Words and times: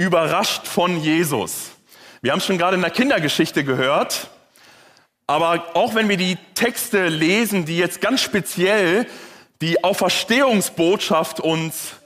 überrascht 0.00 0.66
von 0.66 0.98
Jesus. 0.98 1.72
Wir 2.22 2.32
haben 2.32 2.38
es 2.38 2.46
schon 2.46 2.56
gerade 2.56 2.74
in 2.74 2.80
der 2.80 2.90
Kindergeschichte 2.90 3.64
gehört, 3.64 4.30
aber 5.26 5.76
auch 5.76 5.94
wenn 5.94 6.08
wir 6.08 6.16
die 6.16 6.38
Texte 6.54 7.08
lesen, 7.08 7.66
die 7.66 7.76
jetzt 7.76 8.00
ganz 8.00 8.22
speziell 8.22 9.06
die 9.60 9.84
Auferstehungsbotschaft 9.84 11.40
uns 11.40 11.96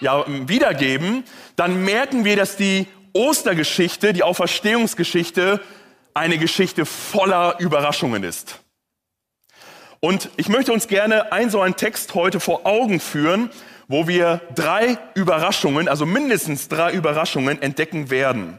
ja, 0.00 0.24
wiedergeben, 0.48 1.24
dann 1.54 1.84
merken 1.84 2.24
wir, 2.24 2.36
dass 2.36 2.56
die 2.56 2.86
Ostergeschichte, 3.12 4.14
die 4.14 4.22
Auferstehungsgeschichte, 4.22 5.60
eine 6.14 6.38
Geschichte 6.38 6.86
voller 6.86 7.56
Überraschungen 7.58 8.24
ist. 8.24 8.60
Und 10.00 10.30
ich 10.38 10.48
möchte 10.48 10.72
uns 10.72 10.88
gerne 10.88 11.32
ein 11.32 11.50
so 11.50 11.60
einen 11.60 11.76
Text 11.76 12.14
heute 12.14 12.40
vor 12.40 12.64
Augen 12.64 12.98
führen, 12.98 13.50
wo 13.92 14.08
wir 14.08 14.40
drei 14.54 14.96
Überraschungen, 15.12 15.86
also 15.86 16.06
mindestens 16.06 16.68
drei 16.68 16.92
Überraschungen 16.92 17.60
entdecken 17.60 18.08
werden. 18.08 18.58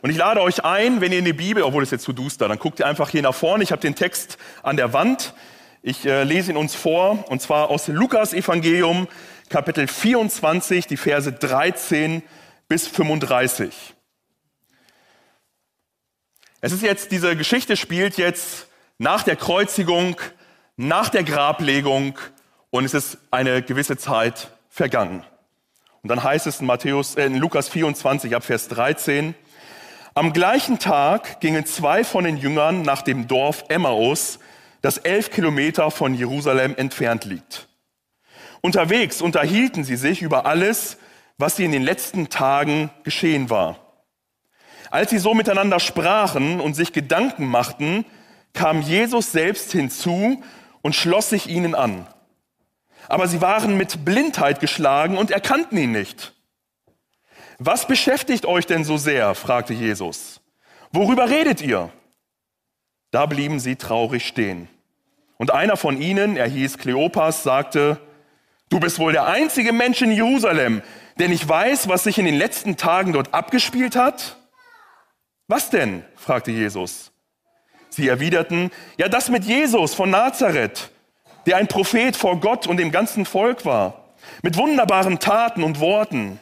Und 0.00 0.08
ich 0.08 0.16
lade 0.16 0.40
euch 0.40 0.64
ein, 0.64 1.02
wenn 1.02 1.12
ihr 1.12 1.18
in 1.18 1.26
die 1.26 1.34
Bibel, 1.34 1.62
obwohl 1.62 1.82
es 1.82 1.90
jetzt 1.90 2.04
zu 2.04 2.14
duster, 2.14 2.48
dann 2.48 2.58
guckt 2.58 2.80
ihr 2.80 2.86
einfach 2.86 3.10
hier 3.10 3.20
nach 3.20 3.34
vorne. 3.34 3.62
Ich 3.62 3.72
habe 3.72 3.82
den 3.82 3.94
Text 3.94 4.38
an 4.62 4.78
der 4.78 4.94
Wand. 4.94 5.34
Ich 5.82 6.06
äh, 6.06 6.22
lese 6.22 6.50
ihn 6.50 6.56
uns 6.56 6.74
vor, 6.74 7.28
und 7.28 7.42
zwar 7.42 7.68
aus 7.68 7.88
Lukas 7.88 8.32
Evangelium, 8.32 9.06
Kapitel 9.50 9.86
24, 9.86 10.86
die 10.86 10.96
Verse 10.96 11.30
13 11.30 12.22
bis 12.66 12.88
35. 12.88 13.94
Es 16.62 16.72
ist 16.72 16.82
jetzt, 16.82 17.12
diese 17.12 17.36
Geschichte 17.36 17.76
spielt 17.76 18.16
jetzt 18.16 18.68
nach 18.96 19.24
der 19.24 19.36
Kreuzigung, 19.36 20.16
nach 20.78 21.10
der 21.10 21.22
Grablegung 21.22 22.18
und 22.70 22.86
es 22.86 22.94
ist 22.94 23.18
eine 23.30 23.62
gewisse 23.62 23.98
Zeit 23.98 24.53
vergangen. 24.74 25.22
Und 26.02 26.08
dann 26.08 26.24
heißt 26.24 26.48
es 26.48 26.60
in, 26.60 26.66
Matthäus, 26.66 27.14
äh, 27.14 27.26
in 27.26 27.36
Lukas 27.36 27.68
24 27.68 28.34
ab 28.34 28.42
Vers 28.42 28.66
13, 28.68 29.36
am 30.14 30.32
gleichen 30.32 30.80
Tag 30.80 31.40
gingen 31.40 31.64
zwei 31.64 32.02
von 32.02 32.24
den 32.24 32.36
Jüngern 32.36 32.82
nach 32.82 33.02
dem 33.02 33.28
Dorf 33.28 33.64
Emmaus, 33.68 34.40
das 34.82 34.98
elf 34.98 35.30
Kilometer 35.30 35.92
von 35.92 36.14
Jerusalem 36.14 36.74
entfernt 36.76 37.24
liegt. 37.24 37.68
Unterwegs 38.62 39.22
unterhielten 39.22 39.84
sie 39.84 39.96
sich 39.96 40.22
über 40.22 40.44
alles, 40.44 40.98
was 41.38 41.56
sie 41.56 41.64
in 41.64 41.72
den 41.72 41.82
letzten 41.82 42.28
Tagen 42.28 42.90
geschehen 43.04 43.50
war. 43.50 43.78
Als 44.90 45.10
sie 45.10 45.18
so 45.18 45.34
miteinander 45.34 45.78
sprachen 45.78 46.60
und 46.60 46.74
sich 46.74 46.92
Gedanken 46.92 47.46
machten, 47.46 48.04
kam 48.52 48.82
Jesus 48.82 49.30
selbst 49.30 49.70
hinzu 49.72 50.42
und 50.82 50.94
schloss 50.94 51.30
sich 51.30 51.48
ihnen 51.48 51.74
an. 51.74 52.06
Aber 53.08 53.28
sie 53.28 53.40
waren 53.40 53.76
mit 53.76 54.04
Blindheit 54.04 54.60
geschlagen 54.60 55.16
und 55.16 55.30
erkannten 55.30 55.76
ihn 55.76 55.92
nicht. 55.92 56.32
Was 57.58 57.86
beschäftigt 57.86 58.46
euch 58.46 58.66
denn 58.66 58.84
so 58.84 58.96
sehr? 58.96 59.34
fragte 59.34 59.74
Jesus. 59.74 60.40
Worüber 60.92 61.28
redet 61.28 61.60
ihr? 61.60 61.90
Da 63.10 63.26
blieben 63.26 63.60
sie 63.60 63.76
traurig 63.76 64.26
stehen. 64.26 64.68
Und 65.36 65.52
einer 65.52 65.76
von 65.76 66.00
ihnen, 66.00 66.36
er 66.36 66.48
hieß 66.48 66.78
Kleopas, 66.78 67.42
sagte, 67.42 68.00
du 68.70 68.80
bist 68.80 68.98
wohl 68.98 69.12
der 69.12 69.26
einzige 69.26 69.72
Mensch 69.72 70.02
in 70.02 70.12
Jerusalem, 70.12 70.82
denn 71.18 71.32
ich 71.32 71.48
weiß, 71.48 71.88
was 71.88 72.04
sich 72.04 72.18
in 72.18 72.24
den 72.24 72.36
letzten 72.36 72.76
Tagen 72.76 73.12
dort 73.12 73.32
abgespielt 73.34 73.96
hat. 73.96 74.36
Was 75.46 75.70
denn? 75.70 76.04
fragte 76.16 76.50
Jesus. 76.50 77.12
Sie 77.88 78.08
erwiderten, 78.08 78.70
ja 78.96 79.08
das 79.08 79.28
mit 79.28 79.44
Jesus 79.44 79.94
von 79.94 80.10
Nazareth, 80.10 80.90
der 81.46 81.56
ein 81.56 81.68
Prophet 81.68 82.16
vor 82.16 82.40
Gott 82.40 82.66
und 82.66 82.78
dem 82.78 82.90
ganzen 82.90 83.26
Volk 83.26 83.64
war, 83.64 84.04
mit 84.42 84.56
wunderbaren 84.56 85.18
Taten 85.18 85.62
und 85.62 85.80
Worten. 85.80 86.38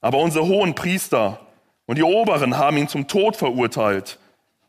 Aber 0.00 0.18
unsere 0.18 0.46
hohen 0.46 0.74
Priester 0.74 1.40
und 1.86 1.96
die 1.96 2.02
Oberen 2.02 2.56
haben 2.56 2.76
ihn 2.76 2.88
zum 2.88 3.08
Tod 3.08 3.36
verurteilt 3.36 4.18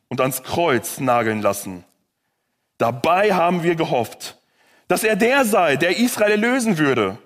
und 0.09 0.19
ans 0.19 0.43
Kreuz 0.43 0.99
nageln 0.99 1.41
lassen. 1.41 1.85
Dabei 2.77 3.33
haben 3.33 3.63
wir 3.63 3.75
gehofft, 3.75 4.37
dass 4.87 5.03
er 5.03 5.15
der 5.15 5.45
sei, 5.45 5.77
der 5.77 5.97
Israel 5.97 6.31
erlösen 6.31 6.77
würde. 6.77 7.17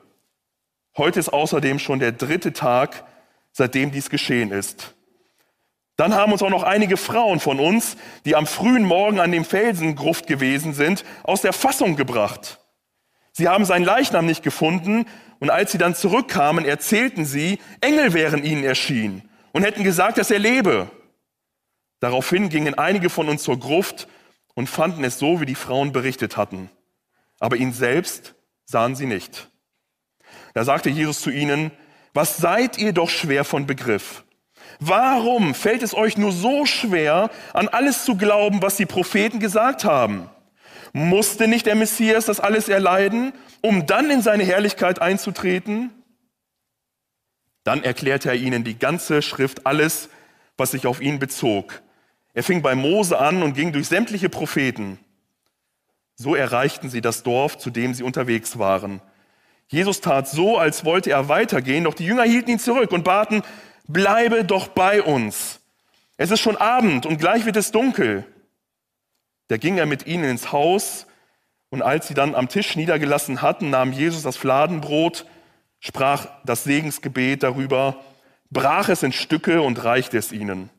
Heute 0.98 1.20
ist 1.20 1.30
außerdem 1.30 1.80
schon 1.80 2.00
der 2.00 2.12
dritte 2.12 2.54
Tag, 2.54 3.06
seitdem 3.52 3.92
dies 3.92 4.10
geschehen 4.10 4.52
ist. 4.52 4.94
Dann 5.98 6.14
haben 6.14 6.34
uns 6.34 6.44
auch 6.44 6.50
noch 6.50 6.64
einige 6.64 6.98
Frauen 6.98 7.40
von 7.40 7.60
uns, 7.60 7.96
die 8.26 8.36
am 8.36 8.48
frühen 8.48 8.84
Morgen 8.84 9.20
an 9.20 9.32
dem 9.32 9.46
Felsengruft 9.46 10.28
gewesen 10.28 10.74
sind, 10.74 11.06
aus 11.24 11.42
der 11.42 11.54
Fassung 11.54 11.96
gebracht. 11.96 12.60
Sie 13.32 13.48
haben 13.48 13.66
seinen 13.66 13.86
Leichnam 13.86 14.26
nicht 14.26 14.44
gefunden 14.44 15.06
und 15.40 15.50
als 15.50 15.72
sie 15.72 15.78
dann 15.78 15.96
zurückkamen, 15.96 16.66
erzählten 16.66 17.26
sie, 17.26 17.60
Engel 17.82 18.14
wären 18.14 18.44
ihnen 18.44 18.64
erschienen 18.64 19.30
und 19.52 19.64
hätten 19.64 19.84
gesagt, 19.84 20.18
dass 20.18 20.32
er 20.32 20.40
lebe. 20.40 20.90
Daraufhin 22.02 22.50
gingen 22.50 22.78
einige 22.78 23.10
von 23.10 23.30
uns 23.30 23.44
zur 23.44 23.60
Gruft 23.60 24.08
und 24.54 24.68
fanden 24.68 25.04
es 25.04 25.18
so, 25.18 25.40
wie 25.40 25.46
die 25.46 25.56
Frauen 25.56 25.92
berichtet 25.92 26.36
hatten. 26.36 26.70
Aber 27.40 27.56
ihn 27.56 27.74
selbst 27.74 28.36
sahen 28.66 28.96
sie 28.96 29.06
nicht. 29.06 29.50
Da 30.54 30.64
sagte 30.64 30.90
Jesus 30.90 31.22
zu 31.22 31.30
ihnen, 31.30 31.72
was 32.14 32.38
seid 32.38 32.78
ihr 32.78 32.94
doch 32.94 33.10
schwer 33.10 33.44
von 33.44 33.66
Begriff? 33.66 34.25
Warum 34.80 35.56
fällt 35.56 35.84
es 35.84 35.94
euch 35.94 36.18
nur 36.18 36.32
so 36.32 36.66
schwer, 36.66 37.30
an 37.54 37.68
alles 37.68 38.06
zu 38.06 38.16
glauben, 38.18 38.62
was 38.62 38.78
die 38.78 38.86
Propheten 38.86 39.40
gesagt 39.40 39.86
haben? 39.86 40.30
Musste 40.94 41.48
nicht 41.48 41.66
der 41.66 41.76
Messias 41.76 42.26
das 42.26 42.40
alles 42.40 42.70
erleiden, 42.70 43.34
um 43.62 43.86
dann 43.86 44.10
in 44.10 44.22
seine 44.22 44.44
Herrlichkeit 44.44 45.02
einzutreten? 45.02 45.92
Dann 47.64 47.84
erklärte 47.84 48.30
er 48.30 48.36
ihnen 48.36 48.64
die 48.64 48.78
ganze 48.78 49.22
Schrift, 49.22 49.66
alles, 49.66 50.10
was 50.58 50.72
sich 50.72 50.88
auf 50.88 51.02
ihn 51.02 51.20
bezog. 51.20 51.82
Er 52.34 52.44
fing 52.44 52.62
bei 52.62 52.76
Mose 52.76 53.18
an 53.18 53.44
und 53.44 53.54
ging 53.54 53.72
durch 53.74 53.88
sämtliche 53.88 54.30
Propheten. 54.30 55.00
So 56.16 56.36
erreichten 56.36 56.90
sie 56.90 57.02
das 57.02 57.24
Dorf, 57.24 57.58
zu 57.58 57.72
dem 57.72 57.94
sie 57.94 58.04
unterwegs 58.04 58.58
waren. 58.58 59.02
Jesus 59.68 60.00
tat 60.00 60.30
so, 60.30 60.58
als 60.58 60.86
wollte 60.86 61.10
er 61.10 61.28
weitergehen, 61.28 61.86
doch 61.86 61.94
die 61.94 62.06
Jünger 62.06 62.24
hielten 62.24 62.52
ihn 62.52 62.60
zurück 62.60 62.92
und 62.92 63.04
baten, 63.04 63.42
bleibe 63.88 64.44
doch 64.44 64.68
bei 64.68 65.02
uns. 65.02 65.60
Es 66.18 66.32
ist 66.32 66.40
schon 66.40 66.58
Abend 66.58 67.06
und 67.06 67.18
gleich 67.18 67.46
wird 67.46 67.58
es 67.58 67.72
dunkel. 67.72 68.26
Da 69.48 69.58
ging 69.58 69.78
er 69.78 69.86
mit 69.86 70.08
ihnen 70.08 70.24
ins 70.24 70.52
Haus 70.52 71.08
und 71.70 71.82
als 71.82 72.08
sie 72.08 72.14
dann 72.14 72.36
am 72.36 72.50
Tisch 72.50 72.76
niedergelassen 72.76 73.42
hatten, 73.42 73.70
nahm 73.70 73.92
Jesus 73.92 74.24
das 74.24 74.38
Fladenbrot, 74.38 75.26
sprach 75.80 76.28
das 76.46 76.64
Segensgebet 76.64 77.44
darüber, 77.44 78.04
brach 78.50 78.90
es 78.90 79.04
in 79.04 79.12
Stücke 79.12 79.62
und 79.62 79.84
reichte 79.84 80.18
es 80.18 80.32
ihnen. 80.32 80.70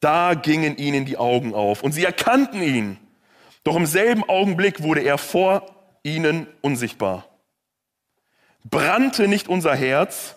Da 0.00 0.34
gingen 0.34 0.76
ihnen 0.76 1.04
die 1.04 1.18
Augen 1.18 1.54
auf 1.54 1.82
und 1.82 1.92
sie 1.92 2.04
erkannten 2.04 2.62
ihn. 2.62 2.98
Doch 3.64 3.76
im 3.76 3.86
selben 3.86 4.24
Augenblick 4.24 4.82
wurde 4.82 5.00
er 5.00 5.18
vor 5.18 5.66
ihnen 6.02 6.46
unsichtbar. 6.62 7.26
Brannte 8.64 9.28
nicht 9.28 9.48
unser 9.48 9.74
Herz, 9.74 10.36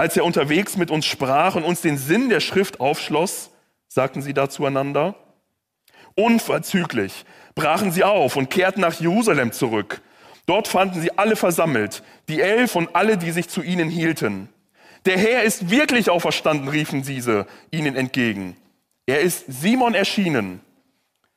als 0.00 0.16
er 0.16 0.24
unterwegs 0.24 0.78
mit 0.78 0.90
uns 0.90 1.04
sprach 1.04 1.56
und 1.56 1.62
uns 1.62 1.82
den 1.82 1.98
Sinn 1.98 2.30
der 2.30 2.40
Schrift 2.40 2.80
aufschloss, 2.80 3.50
sagten 3.86 4.22
sie 4.22 4.32
da 4.32 4.48
zueinander. 4.48 5.14
Unverzüglich 6.14 7.26
brachen 7.54 7.92
sie 7.92 8.02
auf 8.02 8.36
und 8.36 8.48
kehrten 8.48 8.80
nach 8.80 8.98
Jerusalem 8.98 9.52
zurück. 9.52 10.00
Dort 10.46 10.68
fanden 10.68 11.02
sie 11.02 11.18
alle 11.18 11.36
versammelt, 11.36 12.02
die 12.30 12.40
Elf 12.40 12.76
und 12.76 12.96
alle, 12.96 13.18
die 13.18 13.30
sich 13.30 13.50
zu 13.50 13.60
ihnen 13.60 13.90
hielten. 13.90 14.48
Der 15.04 15.18
Herr 15.18 15.42
ist 15.42 15.68
wirklich 15.68 16.08
auferstanden, 16.08 16.68
riefen 16.68 17.02
diese 17.02 17.46
ihnen 17.70 17.94
entgegen. 17.94 18.56
Er 19.04 19.20
ist 19.20 19.44
Simon 19.48 19.94
erschienen. 19.94 20.62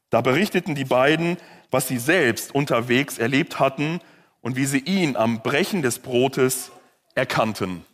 Da 0.10 0.22
berichteten 0.22 0.74
die 0.74 0.86
beiden, 0.86 1.36
was 1.70 1.90
sie 1.90 1.98
selbst 1.98 2.56
unterwegs 2.56 3.18
erlebt 3.18 3.60
hatten 3.60 4.00
und 4.40 4.56
wie 4.56 4.66
sie 4.66 4.80
ihn 4.80 5.18
am 5.18 5.42
Brechen 5.42 5.82
des 5.82 6.00
Brotes 6.00 6.72
erkannten. 7.14 7.86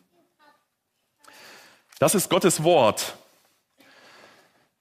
Das 2.00 2.16
ist 2.16 2.30
Gottes 2.30 2.64
Wort. 2.64 3.18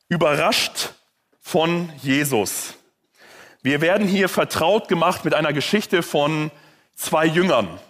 Überrascht 0.08 0.90
von 1.40 1.92
Jesus. 2.00 2.74
Wir 3.60 3.80
werden 3.80 4.06
hier 4.06 4.28
vertraut 4.28 4.86
gemacht 4.86 5.24
mit 5.24 5.34
einer 5.34 5.52
Geschichte 5.52 6.04
von 6.04 6.52
zwei 6.94 7.26
Jüngern. 7.26 7.80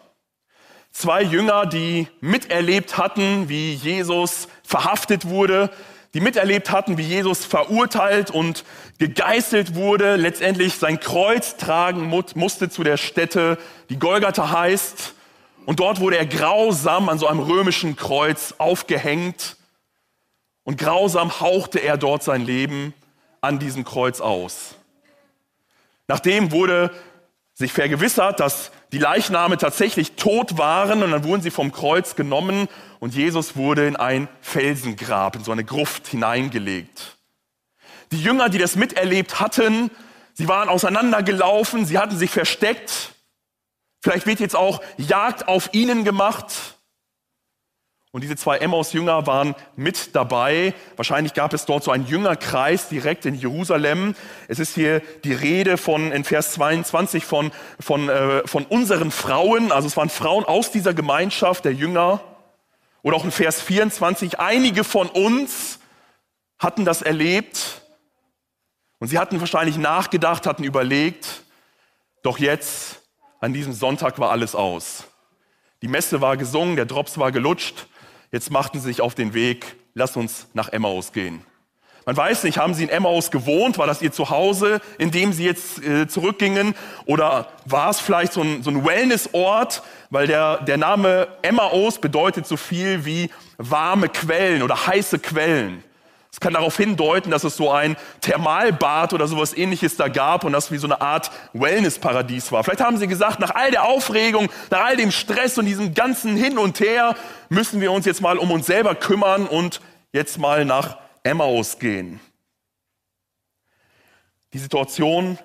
Zwei 0.92 1.22
Jünger, 1.22 1.66
die 1.66 2.08
miterlebt 2.22 2.96
hatten, 2.96 3.50
wie 3.50 3.74
Jesus 3.74 4.48
verhaftet 4.62 5.26
wurde, 5.26 5.70
die 6.14 6.20
miterlebt 6.20 6.70
hatten, 6.70 6.96
wie 6.96 7.02
Jesus 7.02 7.44
verurteilt 7.44 8.30
und 8.30 8.64
gegeißelt 8.98 9.74
wurde, 9.74 10.16
letztendlich 10.16 10.76
sein 10.76 11.00
Kreuz 11.00 11.58
tragen 11.58 12.06
musste 12.34 12.70
zu 12.70 12.82
der 12.82 12.96
Stätte, 12.96 13.58
die 13.90 13.98
Golgatha 13.98 14.50
heißt, 14.50 15.12
und 15.68 15.80
dort 15.80 16.00
wurde 16.00 16.16
er 16.16 16.24
grausam 16.24 17.10
an 17.10 17.18
so 17.18 17.26
einem 17.26 17.40
römischen 17.40 17.94
Kreuz 17.94 18.54
aufgehängt. 18.56 19.56
Und 20.64 20.78
grausam 20.78 21.40
hauchte 21.40 21.78
er 21.78 21.98
dort 21.98 22.22
sein 22.22 22.46
Leben 22.46 22.94
an 23.42 23.58
diesem 23.58 23.84
Kreuz 23.84 24.22
aus. 24.22 24.76
Nachdem 26.06 26.52
wurde 26.52 26.90
sich 27.52 27.70
vergewissert, 27.74 28.40
dass 28.40 28.70
die 28.92 28.98
Leichname 28.98 29.58
tatsächlich 29.58 30.12
tot 30.12 30.56
waren 30.56 31.02
und 31.02 31.10
dann 31.10 31.24
wurden 31.24 31.42
sie 31.42 31.50
vom 31.50 31.70
Kreuz 31.70 32.16
genommen 32.16 32.68
und 32.98 33.14
Jesus 33.14 33.54
wurde 33.54 33.86
in 33.86 33.96
ein 33.96 34.26
Felsengrab, 34.40 35.36
in 35.36 35.44
so 35.44 35.52
eine 35.52 35.64
Gruft 35.64 36.06
hineingelegt. 36.06 37.18
Die 38.10 38.22
Jünger, 38.22 38.48
die 38.48 38.56
das 38.56 38.74
miterlebt 38.74 39.38
hatten, 39.38 39.90
sie 40.32 40.48
waren 40.48 40.70
auseinandergelaufen, 40.70 41.84
sie 41.84 41.98
hatten 41.98 42.16
sich 42.16 42.30
versteckt. 42.30 43.12
Vielleicht 44.00 44.26
wird 44.26 44.40
jetzt 44.40 44.56
auch 44.56 44.80
Jagd 44.96 45.48
auf 45.48 45.70
ihnen 45.72 46.04
gemacht. 46.04 46.78
Und 48.10 48.22
diese 48.22 48.36
zwei 48.36 48.58
Emmaus-Jünger 48.58 49.26
waren 49.26 49.54
mit 49.76 50.16
dabei. 50.16 50.72
Wahrscheinlich 50.96 51.34
gab 51.34 51.52
es 51.52 51.66
dort 51.66 51.84
so 51.84 51.90
einen 51.90 52.06
Jüngerkreis 52.06 52.88
direkt 52.88 53.26
in 53.26 53.34
Jerusalem. 53.34 54.14
Es 54.48 54.58
ist 54.58 54.74
hier 54.74 55.00
die 55.24 55.34
Rede 55.34 55.76
von, 55.76 56.10
in 56.10 56.24
Vers 56.24 56.54
22 56.54 57.26
von, 57.26 57.52
von, 57.78 58.08
äh, 58.08 58.46
von 58.46 58.64
unseren 58.64 59.10
Frauen. 59.10 59.72
Also 59.72 59.88
es 59.88 59.96
waren 59.96 60.08
Frauen 60.08 60.44
aus 60.44 60.70
dieser 60.70 60.94
Gemeinschaft 60.94 61.66
der 61.66 61.74
Jünger. 61.74 62.20
Oder 63.02 63.16
auch 63.16 63.24
in 63.24 63.30
Vers 63.30 63.60
24, 63.60 64.40
einige 64.40 64.84
von 64.84 65.08
uns 65.08 65.78
hatten 66.58 66.84
das 66.84 67.02
erlebt. 67.02 67.82
Und 68.98 69.08
sie 69.08 69.18
hatten 69.18 69.38
wahrscheinlich 69.38 69.76
nachgedacht, 69.76 70.46
hatten 70.46 70.64
überlegt. 70.64 71.44
Doch 72.22 72.38
jetzt, 72.38 72.97
an 73.40 73.52
diesem 73.52 73.72
Sonntag 73.72 74.18
war 74.18 74.30
alles 74.30 74.54
aus. 74.54 75.04
Die 75.82 75.88
Messe 75.88 76.20
war 76.20 76.36
gesungen, 76.36 76.76
der 76.76 76.86
Drops 76.86 77.18
war 77.18 77.32
gelutscht. 77.32 77.86
Jetzt 78.32 78.50
machten 78.50 78.80
sie 78.80 78.86
sich 78.86 79.00
auf 79.00 79.14
den 79.14 79.32
Weg, 79.32 79.76
lass 79.94 80.16
uns 80.16 80.48
nach 80.52 80.68
Emmaus 80.70 81.12
gehen. 81.12 81.42
Man 82.04 82.16
weiß 82.16 82.44
nicht, 82.44 82.56
haben 82.56 82.72
sie 82.72 82.84
in 82.84 82.88
Emmaus 82.88 83.30
gewohnt? 83.30 83.76
War 83.76 83.86
das 83.86 84.00
ihr 84.00 84.10
Zuhause, 84.10 84.80
in 84.96 85.10
dem 85.10 85.34
sie 85.34 85.44
jetzt 85.44 85.84
äh, 85.84 86.08
zurückgingen? 86.08 86.74
Oder 87.04 87.48
war 87.66 87.90
es 87.90 88.00
vielleicht 88.00 88.32
so 88.32 88.40
ein, 88.40 88.62
so 88.62 88.70
ein 88.70 88.86
Wellnessort? 88.86 89.82
Weil 90.08 90.26
der, 90.26 90.62
der 90.62 90.78
Name 90.78 91.28
Emmaus 91.42 91.98
bedeutet 91.98 92.46
so 92.46 92.56
viel 92.56 93.04
wie 93.04 93.30
warme 93.58 94.08
Quellen 94.08 94.62
oder 94.62 94.86
heiße 94.86 95.18
Quellen. 95.18 95.84
Es 96.30 96.40
kann 96.40 96.52
darauf 96.52 96.76
hindeuten, 96.76 97.30
dass 97.30 97.44
es 97.44 97.56
so 97.56 97.70
ein 97.70 97.96
Thermalbad 98.20 99.12
oder 99.12 99.26
sowas 99.26 99.56
ähnliches 99.56 99.96
da 99.96 100.08
gab 100.08 100.44
und 100.44 100.52
das 100.52 100.70
wie 100.70 100.76
so 100.76 100.86
eine 100.86 101.00
Art 101.00 101.30
Wellnessparadies 101.54 102.52
war. 102.52 102.62
Vielleicht 102.64 102.82
haben 102.82 102.98
sie 102.98 103.08
gesagt, 103.08 103.40
nach 103.40 103.54
all 103.54 103.70
der 103.70 103.84
Aufregung, 103.84 104.50
nach 104.70 104.84
all 104.84 104.96
dem 104.96 105.10
Stress 105.10 105.56
und 105.58 105.64
diesem 105.64 105.94
ganzen 105.94 106.36
Hin 106.36 106.58
und 106.58 106.80
Her 106.80 107.16
müssen 107.48 107.80
wir 107.80 107.92
uns 107.92 108.04
jetzt 108.04 108.20
mal 108.20 108.38
um 108.38 108.50
uns 108.50 108.66
selber 108.66 108.94
kümmern 108.94 109.46
und 109.46 109.80
jetzt 110.12 110.38
mal 110.38 110.64
nach 110.64 110.98
Emmaus 111.22 111.78
gehen. 111.78 112.20
Die 114.52 114.58
Situation 114.58 115.38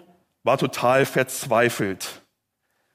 war 0.44 0.58
total 0.58 1.06
verzweifelt. 1.06 2.22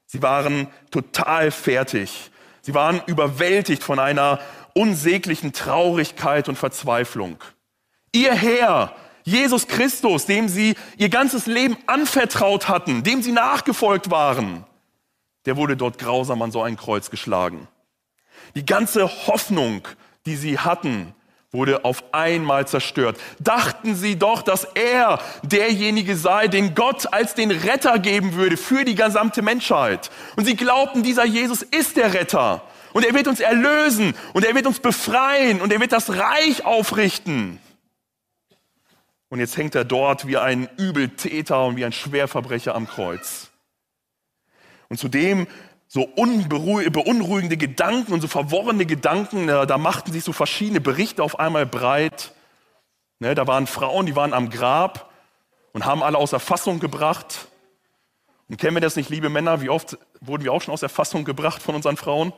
Sie 0.06 0.22
waren 0.22 0.68
total 0.90 1.50
fertig. 1.50 2.30
Sie 2.60 2.74
waren 2.74 3.02
überwältigt 3.06 3.82
von 3.82 3.98
einer 3.98 4.40
unsäglichen 4.74 5.52
Traurigkeit 5.52 6.48
und 6.48 6.56
Verzweiflung. 6.56 7.38
Ihr 8.12 8.34
Herr, 8.34 8.94
Jesus 9.24 9.66
Christus, 9.66 10.26
dem 10.26 10.48
sie 10.48 10.74
ihr 10.96 11.10
ganzes 11.10 11.46
Leben 11.46 11.76
anvertraut 11.86 12.68
hatten, 12.68 13.02
dem 13.02 13.22
sie 13.22 13.32
nachgefolgt 13.32 14.10
waren, 14.10 14.64
der 15.44 15.56
wurde 15.56 15.76
dort 15.76 15.98
grausam 15.98 16.40
an 16.42 16.50
so 16.50 16.62
ein 16.62 16.76
Kreuz 16.76 17.10
geschlagen. 17.10 17.68
Die 18.54 18.64
ganze 18.64 19.08
Hoffnung, 19.26 19.86
die 20.26 20.36
sie 20.36 20.58
hatten, 20.58 21.14
wurde 21.50 21.84
auf 21.84 22.04
einmal 22.12 22.66
zerstört. 22.66 23.18
Dachten 23.38 23.94
sie 23.94 24.18
doch, 24.18 24.42
dass 24.42 24.64
er 24.64 25.18
derjenige 25.42 26.16
sei, 26.16 26.48
den 26.48 26.74
Gott 26.74 27.12
als 27.12 27.34
den 27.34 27.50
Retter 27.50 27.98
geben 27.98 28.34
würde 28.34 28.56
für 28.56 28.84
die 28.84 28.94
gesamte 28.94 29.40
Menschheit. 29.40 30.10
Und 30.36 30.44
sie 30.44 30.56
glaubten, 30.56 31.02
dieser 31.02 31.24
Jesus 31.24 31.62
ist 31.62 31.96
der 31.96 32.12
Retter. 32.12 32.62
Und 32.92 33.04
er 33.04 33.14
wird 33.14 33.28
uns 33.28 33.40
erlösen 33.40 34.14
und 34.34 34.44
er 34.44 34.54
wird 34.54 34.66
uns 34.66 34.80
befreien 34.80 35.60
und 35.60 35.72
er 35.72 35.80
wird 35.80 35.92
das 35.92 36.10
Reich 36.10 36.64
aufrichten. 36.64 37.60
Und 39.30 39.40
jetzt 39.40 39.56
hängt 39.56 39.74
er 39.74 39.84
dort 39.84 40.26
wie 40.26 40.38
ein 40.38 40.68
Übeltäter 40.76 41.66
und 41.66 41.76
wie 41.76 41.84
ein 41.84 41.92
Schwerverbrecher 41.92 42.74
am 42.74 42.86
Kreuz. 42.86 43.50
Und 44.88 44.98
zudem 44.98 45.46
so 45.86 46.06
beunruhigende 46.06 47.56
Gedanken 47.56 48.12
und 48.12 48.20
so 48.20 48.28
verworrene 48.28 48.86
Gedanken, 48.86 49.46
da 49.46 49.78
machten 49.78 50.12
sich 50.12 50.24
so 50.24 50.32
verschiedene 50.32 50.80
Berichte 50.80 51.22
auf 51.22 51.38
einmal 51.38 51.66
breit. 51.66 52.34
Ne, 53.20 53.34
da 53.34 53.46
waren 53.46 53.66
Frauen, 53.66 54.06
die 54.06 54.16
waren 54.16 54.32
am 54.32 54.48
Grab 54.48 55.10
und 55.72 55.84
haben 55.84 56.02
alle 56.02 56.18
aus 56.18 56.30
der 56.30 56.40
Fassung 56.40 56.78
gebracht. 56.78 57.48
Und 58.48 58.58
kennen 58.58 58.76
wir 58.76 58.80
das 58.80 58.96
nicht, 58.96 59.10
liebe 59.10 59.28
Männer? 59.28 59.60
Wie 59.60 59.68
oft 59.68 59.98
wurden 60.20 60.44
wir 60.44 60.52
auch 60.52 60.62
schon 60.62 60.72
aus 60.72 60.80
der 60.80 60.88
Fassung 60.88 61.24
gebracht 61.24 61.62
von 61.62 61.74
unseren 61.74 61.96
Frauen? 61.96 62.32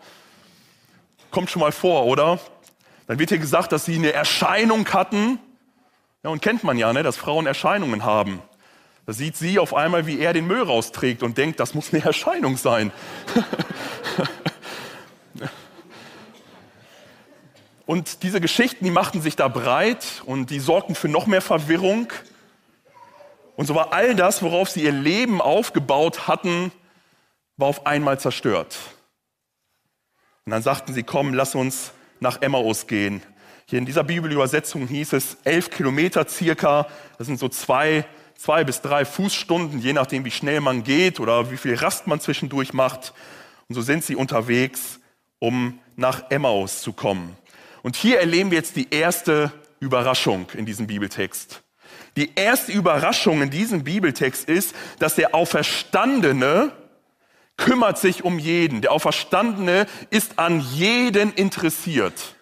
Kommt 1.31 1.51
schon 1.51 1.61
mal 1.61 1.73
vor, 1.73 2.07
oder? 2.07 2.41
Dann 3.07 3.19
wird 3.19 3.29
hier 3.29 3.39
gesagt, 3.39 3.73
dass 3.73 3.85
sie 3.85 3.97
eine 3.97 4.13
Erscheinung 4.13 4.89
hatten 4.89 5.39
ja, 6.23 6.31
und 6.31 6.43
kennt 6.43 6.65
man 6.65 6.77
ja, 6.77 6.93
ne, 6.93 7.03
dass 7.03 7.17
Frauen 7.17 7.47
Erscheinungen 7.47 8.05
haben. 8.05 8.43
Da 9.07 9.15
sieht 9.15 9.37
sie 9.37 9.59
auf 9.59 9.75
einmal, 9.75 10.07
wie 10.07 10.21
er 10.21 10.33
den 10.33 10.47
Müll 10.47 10.63
rausträgt 10.63 11.23
und 11.23 11.39
denkt, 11.39 11.61
das 11.61 11.75
muss 11.75 11.93
eine 11.93 12.05
Erscheinung 12.05 12.57
sein. 12.57 12.93
und 17.87 18.23
diese 18.23 18.41
Geschichten, 18.41 18.85
die 18.85 18.91
machten 18.91 19.23
sich 19.23 19.37
da 19.37 19.49
breit 19.49 20.23
und 20.27 20.51
die 20.51 20.61
sorgten 20.61 20.95
für 20.95 21.09
noch 21.09 21.27
mehr 21.27 21.41
Verwirrung. 21.41 22.13
Und 23.57 23.67
so 23.67 23.75
war 23.75 23.93
all 23.93 24.15
das, 24.15 24.43
worauf 24.43 24.71
sie 24.71 24.85
ihr 24.85 24.93
Leben 24.93 25.41
aufgebaut 25.41 26.29
hatten, 26.29 26.73
war 27.57 27.69
auf 27.69 27.87
einmal 27.87 28.21
zerstört. 28.21 28.77
Und 30.45 30.53
dann 30.53 30.63
sagten 30.63 30.95
sie, 30.95 31.03
komm, 31.03 31.35
lass 31.35 31.55
uns 31.55 31.93
nach 32.21 32.43
Emmaus 32.43 32.87
gehen. 32.87 33.23
Hier 33.71 33.79
in 33.79 33.87
dieser 33.87 34.03
Bibelübersetzung 34.03 34.89
hieß 34.89 35.13
es 35.13 35.37
elf 35.45 35.71
Kilometer 35.71 36.27
circa. 36.27 36.89
Das 37.19 37.29
sind 37.29 37.39
so 37.39 37.49
zwei, 37.49 38.05
zwei 38.37 38.65
bis 38.65 38.81
drei 38.81 39.05
Fußstunden, 39.05 39.79
je 39.79 39.93
nachdem, 39.93 40.25
wie 40.25 40.33
schnell 40.33 40.61
man 40.61 40.83
geht 40.83 41.21
oder 41.21 41.53
wie 41.53 41.57
viel 41.57 41.77
Rast 41.77 42.09
man 42.09 42.19
zwischendurch 42.19 42.73
macht. 42.73 43.15
Und 43.69 43.77
so 43.77 43.81
sind 43.81 44.03
sie 44.03 44.17
unterwegs, 44.17 44.99
um 45.39 45.79
nach 45.95 46.33
Emmaus 46.33 46.83
zu 46.83 46.93
kommen. 46.93 47.37
Und 47.83 47.95
hier 47.95 48.19
erleben 48.19 48.51
wir 48.51 48.59
jetzt 48.59 48.75
die 48.75 48.89
erste 48.91 49.53
Überraschung 49.79 50.49
in 50.55 50.67
diesem 50.67 50.89
Bibeltext. 50.89 51.63
Die 52.17 52.33
erste 52.35 52.73
Überraschung 52.73 53.41
in 53.41 53.51
diesem 53.51 53.85
Bibeltext 53.85 54.49
ist, 54.49 54.75
dass 54.99 55.15
der 55.15 55.33
Auferstandene 55.33 56.73
kümmert 57.57 57.99
sich 57.99 58.25
um 58.25 58.41
jeden. 58.41 58.81
Der 58.81 58.91
Auferstandene 58.91 59.87
ist 60.11 60.41
an 60.41 60.59
jeden 60.59 61.33
interessiert. 61.35 62.35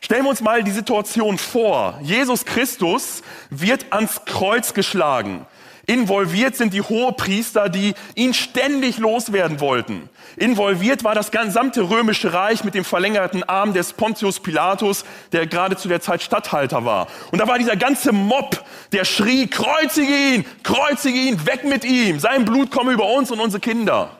Stellen 0.00 0.24
wir 0.24 0.30
uns 0.30 0.40
mal 0.40 0.62
die 0.64 0.70
Situation 0.70 1.38
vor. 1.38 1.98
Jesus 2.02 2.44
Christus 2.44 3.22
wird 3.50 3.92
ans 3.92 4.24
Kreuz 4.24 4.72
geschlagen. 4.72 5.46
Involviert 5.86 6.56
sind 6.56 6.72
die 6.72 6.82
Hohepriester, 6.82 7.68
die 7.68 7.94
ihn 8.14 8.32
ständig 8.32 8.98
loswerden 8.98 9.60
wollten. 9.60 10.08
Involviert 10.36 11.02
war 11.02 11.14
das 11.14 11.32
gesamte 11.32 11.90
römische 11.90 12.32
Reich 12.32 12.62
mit 12.62 12.74
dem 12.74 12.84
verlängerten 12.84 13.42
Arm 13.42 13.74
des 13.74 13.92
Pontius 13.92 14.38
Pilatus, 14.40 15.04
der 15.32 15.46
gerade 15.48 15.76
zu 15.76 15.88
der 15.88 16.00
Zeit 16.00 16.22
Statthalter 16.22 16.84
war. 16.84 17.08
Und 17.32 17.40
da 17.40 17.48
war 17.48 17.58
dieser 17.58 17.76
ganze 17.76 18.12
Mob, 18.12 18.64
der 18.92 19.04
schrie, 19.04 19.48
kreuzige 19.48 20.34
ihn, 20.34 20.44
kreuzige 20.62 21.18
ihn, 21.18 21.44
weg 21.44 21.64
mit 21.64 21.84
ihm, 21.84 22.20
sein 22.20 22.44
Blut 22.44 22.70
komme 22.70 22.92
über 22.92 23.08
uns 23.10 23.32
und 23.32 23.40
unsere 23.40 23.60
Kinder. 23.60 24.16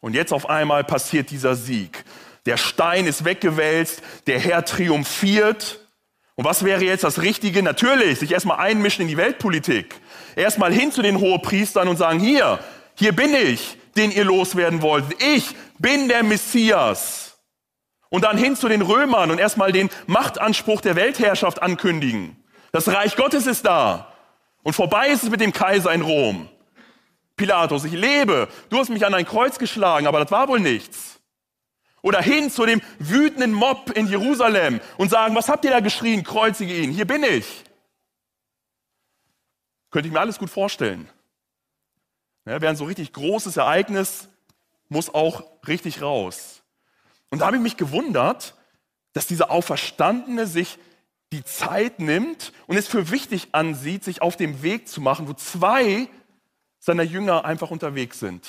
Und 0.00 0.14
jetzt 0.14 0.32
auf 0.32 0.48
einmal 0.48 0.84
passiert 0.84 1.30
dieser 1.30 1.56
Sieg. 1.56 2.04
Der 2.46 2.56
Stein 2.56 3.06
ist 3.06 3.24
weggewälzt, 3.24 4.02
der 4.26 4.38
Herr 4.38 4.64
triumphiert. 4.64 5.80
Und 6.34 6.44
was 6.44 6.64
wäre 6.64 6.84
jetzt 6.84 7.04
das 7.04 7.20
Richtige? 7.20 7.62
Natürlich, 7.62 8.18
sich 8.18 8.32
erstmal 8.32 8.58
einmischen 8.58 9.02
in 9.02 9.08
die 9.08 9.16
Weltpolitik. 9.16 9.94
Erstmal 10.36 10.72
hin 10.72 10.90
zu 10.90 11.02
den 11.02 11.20
Hohepriestern 11.20 11.88
und 11.88 11.96
sagen, 11.96 12.18
hier, 12.18 12.58
hier 12.94 13.12
bin 13.12 13.34
ich, 13.34 13.76
den 13.96 14.10
ihr 14.10 14.24
loswerden 14.24 14.80
wollt. 14.80 15.04
Ich 15.18 15.54
bin 15.78 16.08
der 16.08 16.22
Messias. 16.22 17.38
Und 18.08 18.24
dann 18.24 18.38
hin 18.38 18.56
zu 18.56 18.68
den 18.68 18.82
Römern 18.82 19.30
und 19.30 19.38
erstmal 19.38 19.70
den 19.70 19.90
Machtanspruch 20.06 20.80
der 20.80 20.96
Weltherrschaft 20.96 21.62
ankündigen. 21.62 22.36
Das 22.72 22.88
Reich 22.88 23.16
Gottes 23.16 23.46
ist 23.46 23.66
da. 23.66 24.12
Und 24.62 24.72
vorbei 24.72 25.08
ist 25.08 25.22
es 25.22 25.30
mit 25.30 25.40
dem 25.40 25.52
Kaiser 25.52 25.92
in 25.92 26.02
Rom. 26.02 26.48
Pilatus, 27.36 27.84
ich 27.84 27.92
lebe. 27.92 28.48
Du 28.68 28.78
hast 28.78 28.90
mich 28.90 29.06
an 29.06 29.14
ein 29.14 29.24
Kreuz 29.24 29.58
geschlagen, 29.58 30.06
aber 30.06 30.20
das 30.20 30.30
war 30.30 30.48
wohl 30.48 30.60
nichts. 30.60 31.19
Oder 32.02 32.22
hin 32.22 32.50
zu 32.50 32.64
dem 32.64 32.80
wütenden 32.98 33.52
Mob 33.52 33.90
in 33.90 34.06
Jerusalem 34.06 34.80
und 34.96 35.10
sagen, 35.10 35.34
was 35.34 35.48
habt 35.48 35.64
ihr 35.64 35.70
da 35.70 35.80
geschrien? 35.80 36.24
Kreuzige 36.24 36.76
ihn, 36.76 36.90
hier 36.90 37.06
bin 37.06 37.22
ich. 37.22 37.64
Könnte 39.90 40.08
ich 40.08 40.12
mir 40.12 40.20
alles 40.20 40.38
gut 40.38 40.50
vorstellen. 40.50 41.08
Ja, 42.46 42.56
ein 42.56 42.76
so 42.76 42.84
richtig 42.84 43.12
großes 43.12 43.56
Ereignis, 43.56 44.28
muss 44.88 45.12
auch 45.12 45.44
richtig 45.66 46.02
raus. 46.02 46.62
Und 47.30 47.40
da 47.40 47.46
habe 47.46 47.56
ich 47.56 47.62
mich 47.62 47.76
gewundert, 47.76 48.54
dass 49.12 49.26
dieser 49.26 49.50
Auferstandene 49.50 50.46
sich 50.46 50.78
die 51.32 51.44
Zeit 51.44 52.00
nimmt 52.00 52.52
und 52.66 52.76
es 52.76 52.88
für 52.88 53.10
wichtig 53.10 53.48
ansieht, 53.52 54.02
sich 54.04 54.20
auf 54.20 54.36
dem 54.36 54.62
Weg 54.62 54.88
zu 54.88 55.00
machen, 55.00 55.28
wo 55.28 55.32
zwei 55.34 56.08
seiner 56.80 57.04
Jünger 57.04 57.44
einfach 57.44 57.70
unterwegs 57.70 58.18
sind. 58.18 58.48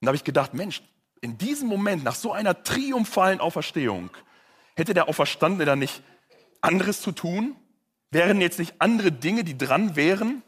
Und 0.00 0.06
da 0.06 0.08
habe 0.08 0.16
ich 0.16 0.24
gedacht, 0.24 0.52
Mensch, 0.52 0.82
in 1.22 1.38
diesem 1.38 1.68
Moment, 1.68 2.04
nach 2.04 2.16
so 2.16 2.32
einer 2.32 2.62
triumphalen 2.64 3.40
Auferstehung, 3.40 4.10
hätte 4.74 4.92
der 4.92 5.08
Auferstandene 5.08 5.64
dann 5.64 5.78
nicht 5.78 6.02
anderes 6.60 7.00
zu 7.00 7.12
tun? 7.12 7.56
Wären 8.10 8.40
jetzt 8.40 8.58
nicht 8.58 8.74
andere 8.80 9.12
Dinge, 9.12 9.44
die 9.44 9.56
dran 9.56 9.96
wären? 9.96 10.42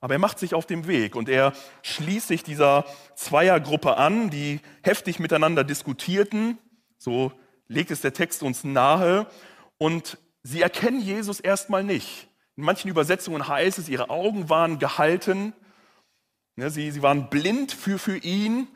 Aber 0.00 0.14
er 0.14 0.18
macht 0.18 0.38
sich 0.38 0.54
auf 0.54 0.66
den 0.66 0.86
Weg 0.86 1.16
und 1.16 1.28
er 1.28 1.54
schließt 1.82 2.28
sich 2.28 2.42
dieser 2.42 2.84
Zweiergruppe 3.14 3.96
an, 3.96 4.30
die 4.30 4.60
heftig 4.82 5.18
miteinander 5.18 5.64
diskutierten. 5.64 6.58
So 6.98 7.32
legt 7.68 7.90
es 7.90 8.02
der 8.02 8.12
Text 8.12 8.42
uns 8.42 8.64
nahe. 8.64 9.26
Und 9.78 10.18
sie 10.42 10.60
erkennen 10.60 11.00
Jesus 11.00 11.40
erstmal 11.40 11.84
nicht. 11.84 12.28
In 12.56 12.64
manchen 12.64 12.90
Übersetzungen 12.90 13.48
heißt 13.48 13.78
es, 13.78 13.88
ihre 13.88 14.10
Augen 14.10 14.50
waren 14.50 14.78
gehalten. 14.78 15.54
Sie, 16.56 16.90
sie 16.90 17.02
waren 17.02 17.30
blind 17.30 17.72
für, 17.72 17.98
für 17.98 18.18
ihn. 18.18 18.68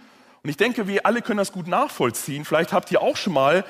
Und 0.43 0.51
ich 0.51 0.57
denke, 0.57 0.89
wir 0.89 1.05
alle 1.05 1.21
können 1.21 1.37
das 1.39 1.53
gut 1.53 1.67
nachvollziehen. 1.67 2.45
Vielleicht 2.45 2.73
habt 2.73 2.91
ihr 2.91 3.03
auch 3.03 3.17
schon 3.17 3.35
mal 3.35 3.65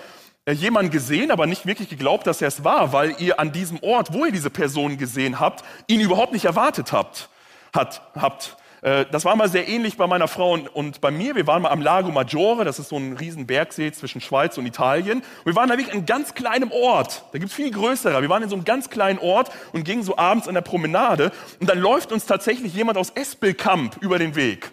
äh, 0.44 0.52
jemanden 0.52 0.92
gesehen, 0.92 1.32
aber 1.32 1.46
nicht 1.46 1.66
wirklich 1.66 1.88
geglaubt, 1.88 2.24
dass 2.26 2.40
er 2.40 2.48
es 2.48 2.62
war, 2.62 2.92
weil 2.92 3.16
ihr 3.18 3.40
an 3.40 3.50
diesem 3.50 3.82
Ort, 3.82 4.12
wo 4.12 4.24
ihr 4.24 4.30
diese 4.30 4.50
Person 4.50 4.96
gesehen 4.96 5.40
habt, 5.40 5.64
ihn 5.88 6.00
überhaupt 6.00 6.32
nicht 6.32 6.44
erwartet 6.44 6.92
habt. 6.92 7.30
Hat, 7.74 8.00
habt. 8.14 8.56
Äh, 8.86 9.04
das 9.10 9.24
war 9.24 9.34
mal 9.34 9.48
sehr 9.48 9.66
ähnlich 9.66 9.96
bei 9.96 10.06
meiner 10.06 10.28
Frau 10.28 10.52
und 10.52 11.00
bei 11.00 11.10
mir. 11.10 11.34
Wir 11.34 11.46
waren 11.48 11.62
mal 11.62 11.70
am 11.70 11.82
Lago 11.82 12.12
Maggiore, 12.12 12.64
das 12.64 12.78
ist 12.78 12.90
so 12.90 12.96
ein 12.96 13.14
riesen 13.14 13.44
Bergsee 13.44 13.90
zwischen 13.90 14.20
Schweiz 14.20 14.56
und 14.58 14.64
Italien. 14.64 15.18
Und 15.18 15.46
wir 15.46 15.56
waren 15.56 15.68
da 15.68 15.74
wirklich 15.74 15.88
in 15.88 15.98
einem 15.98 16.06
ganz 16.06 16.34
kleinen 16.34 16.70
Ort. 16.70 17.24
Da 17.32 17.38
gibt 17.38 17.50
es 17.50 17.56
viel 17.56 17.72
größere. 17.72 18.22
Wir 18.22 18.28
waren 18.28 18.44
in 18.44 18.48
so 18.48 18.54
einem 18.54 18.64
ganz 18.64 18.88
kleinen 18.88 19.18
Ort 19.18 19.50
und 19.72 19.82
gingen 19.82 20.04
so 20.04 20.16
abends 20.16 20.46
an 20.46 20.54
der 20.54 20.60
Promenade. 20.60 21.32
Und 21.58 21.68
dann 21.68 21.80
läuft 21.80 22.12
uns 22.12 22.26
tatsächlich 22.26 22.74
jemand 22.74 22.96
aus 22.96 23.10
Espelkamp 23.10 23.96
über 24.02 24.20
den 24.20 24.36
Weg. 24.36 24.70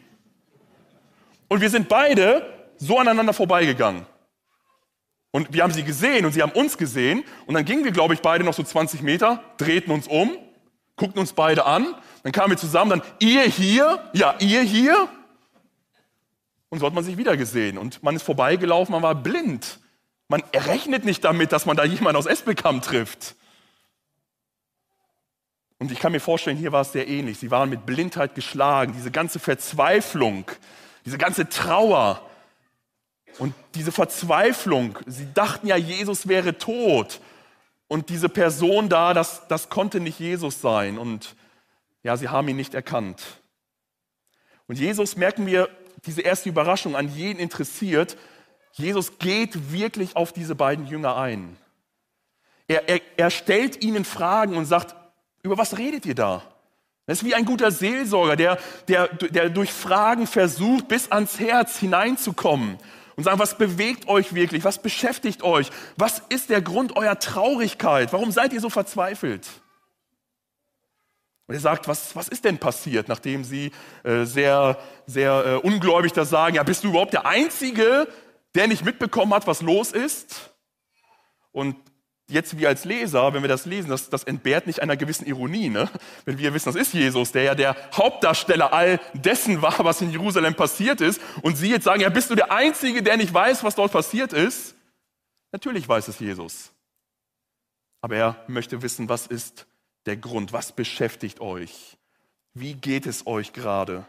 Und 1.48 1.62
wir 1.62 1.72
sind 1.72 1.90
beide 1.90 2.46
so 2.78 3.00
aneinander 3.00 3.34
vorbeigegangen. 3.34 4.06
Und 5.32 5.52
wir 5.52 5.64
haben 5.64 5.74
sie 5.74 5.84
gesehen 5.84 6.28
und 6.28 6.34
sie 6.34 6.44
haben 6.44 6.52
uns 6.52 6.78
gesehen. 6.78 7.24
Und 7.48 7.56
dann 7.56 7.66
gingen 7.66 7.84
wir, 7.84 7.92
glaube 7.92 8.14
ich, 8.14 8.22
beide 8.22 8.44
noch 8.44 8.54
so 8.54 8.62
20 8.62 9.02
Meter, 9.02 9.44
drehten 9.58 9.92
uns 9.92 10.08
um, 10.08 10.38
guckten 10.96 11.20
uns 11.20 11.34
beide 11.34 11.66
an 11.66 11.96
dann 12.24 12.32
kamen 12.32 12.52
wir 12.52 12.58
zusammen, 12.58 12.90
dann 12.90 13.02
ihr 13.20 13.44
hier, 13.44 14.02
ja, 14.14 14.36
ihr 14.40 14.62
hier. 14.62 15.10
Und 16.70 16.80
so 16.80 16.86
hat 16.86 16.94
man 16.94 17.04
sich 17.04 17.18
wieder 17.18 17.38
gesehen. 17.38 17.78
Und 17.78 18.02
man 18.02 18.16
ist 18.16 18.24
vorbeigelaufen, 18.24 18.94
man 18.94 19.04
war 19.04 19.14
blind. 19.14 19.80
Man 20.30 20.42
rechnet 20.54 21.04
nicht 21.04 21.24
damit, 21.26 21.52
dass 21.52 21.66
man 21.66 21.76
da 21.76 21.84
jemanden 21.84 22.18
aus 22.18 22.26
Espelkamp 22.26 22.82
trifft. 22.82 23.36
Und 25.80 25.92
ich 25.92 26.00
kann 26.00 26.14
mir 26.14 26.22
vorstellen, 26.22 26.56
hier 26.56 26.72
war 26.72 26.82
es 26.82 26.94
sehr 26.94 27.10
ähnlich. 27.10 27.40
Sie 27.40 27.52
waren 27.52 27.70
mit 27.70 27.86
Blindheit 27.86 28.36
geschlagen, 28.36 28.94
diese 28.96 29.12
ganze 29.12 29.38
Verzweiflung, 29.38 30.50
diese 31.06 31.18
ganze 31.18 31.50
Trauer 31.50 32.22
und 33.38 33.54
diese 33.76 33.92
Verzweiflung. 33.92 34.98
Sie 35.06 35.28
dachten 35.34 35.68
ja, 35.68 35.76
Jesus 35.76 36.30
wäre 36.30 36.58
tot. 36.58 37.20
Und 37.94 38.10
diese 38.10 38.28
Person 38.28 38.90
da, 38.90 39.14
das, 39.14 39.48
das 39.50 39.70
konnte 39.70 40.00
nicht 40.00 40.20
Jesus 40.20 40.62
sein. 40.62 40.98
Und 40.98 41.36
ja, 42.02 42.18
sie 42.18 42.28
haben 42.28 42.48
ihn 42.48 42.56
nicht 42.56 42.74
erkannt. 42.74 43.22
Und 44.66 44.80
Jesus, 44.80 45.16
merken 45.16 45.46
wir, 45.46 45.70
diese 46.08 46.22
erste 46.22 46.50
Überraschung 46.50 46.96
an 46.96 47.08
jeden 47.16 47.38
interessiert, 47.38 48.18
Jesus 48.72 49.20
geht 49.20 49.72
wirklich 49.72 50.16
auf 50.16 50.34
diese 50.34 50.56
beiden 50.56 50.88
Jünger 50.88 51.18
ein. 51.18 51.56
Er, 52.68 52.90
er, 52.90 53.00
er 53.16 53.30
stellt 53.30 53.84
ihnen 53.84 54.06
Fragen 54.06 54.58
und 54.58 54.66
sagt, 54.66 54.96
über 55.44 55.60
was 55.60 55.78
redet 55.78 56.08
ihr 56.08 56.16
da? 56.16 56.42
Das 57.06 57.20
ist 57.20 57.26
wie 57.26 57.36
ein 57.36 57.46
guter 57.46 57.70
Seelsorger, 57.70 58.36
der, 58.36 58.58
der, 58.88 59.08
der 59.10 59.50
durch 59.52 59.72
Fragen 59.72 60.26
versucht, 60.26 60.88
bis 60.88 61.12
ans 61.12 61.40
Herz 61.40 61.78
hineinzukommen 61.78 62.80
und 63.16 63.24
sagt, 63.24 63.40
was 63.40 63.58
bewegt 63.58 64.08
euch 64.08 64.34
wirklich? 64.34 64.64
Was 64.64 64.82
beschäftigt 64.82 65.44
euch? 65.44 65.70
Was 65.98 66.22
ist 66.30 66.50
der 66.50 66.62
Grund 66.62 66.96
eurer 66.96 67.20
Traurigkeit? 67.20 68.14
Warum 68.14 68.32
seid 68.32 68.54
ihr 68.54 68.62
so 68.62 68.70
verzweifelt? 68.70 69.48
Und 71.48 71.56
er 71.56 71.62
sagt, 71.62 71.88
was, 71.88 72.16
was 72.16 72.30
ist 72.30 72.46
denn 72.46 72.58
passiert, 72.58 73.10
nachdem 73.10 73.44
sie 73.44 73.72
äh, 74.04 74.24
sehr, 74.24 74.78
sehr 75.06 75.46
äh, 75.46 75.56
ungläubig 75.68 76.14
da 76.14 76.26
sagen, 76.26 76.56
ja, 76.56 76.64
bist 76.64 76.84
du 76.84 76.90
überhaupt 76.90 77.14
der 77.14 77.26
Einzige, 77.26 78.08
der 78.56 78.68
nicht 78.68 78.86
mitbekommen 78.86 79.34
hat, 79.34 79.46
was 79.46 79.62
los 79.62 79.92
ist? 79.92 80.52
Und 81.52 81.76
jetzt 82.30 82.58
wir 82.58 82.70
als 82.70 82.86
Leser, 82.86 83.34
wenn 83.34 83.42
wir 83.42 83.50
das 83.50 83.66
lesen, 83.66 83.90
das, 83.90 84.10
das 84.10 84.24
entbehrt 84.24 84.68
nicht 84.68 84.82
einer 84.82 84.98
gewissen 84.98 85.26
Ironie. 85.26 85.70
Ne? 85.70 85.90
Wenn 86.26 86.38
wir 86.38 86.54
wissen, 86.54 86.72
das 86.72 86.76
ist 86.76 86.94
Jesus, 86.94 87.32
der 87.32 87.44
ja 87.44 87.56
der 87.56 87.76
Hauptdarsteller 87.94 88.74
all 88.74 89.00
dessen 89.14 89.62
war, 89.62 89.84
was 89.84 90.02
in 90.02 90.12
Jerusalem 90.12 90.56
passiert 90.56 91.02
ist. 91.02 91.22
Und 91.42 91.58
sie 91.58 91.70
jetzt 91.70 91.84
sagen, 91.84 92.02
ja, 92.02 92.10
bist 92.10 92.30
du 92.30 92.36
der 92.36 92.52
Einzige, 92.52 93.04
der 93.04 93.18
nicht 93.18 93.34
weiß, 93.34 93.64
was 93.64 93.76
dort 93.76 93.92
passiert 93.92 94.34
ist? 94.34 94.76
Natürlich 95.52 95.88
weiß 95.88 96.08
es 96.08 96.20
Jesus. 96.20 96.72
Aber 98.02 98.16
er 98.16 98.44
möchte 98.48 98.82
wissen, 98.82 99.08
was 99.10 99.28
ist 99.28 99.68
der 100.06 100.18
Grund? 100.18 100.52
Was 100.52 100.72
beschäftigt 100.72 101.40
euch? 101.40 101.98
Wie 102.54 102.74
geht 102.74 103.06
es 103.06 103.28
euch 103.28 103.54
gerade? 103.54 104.06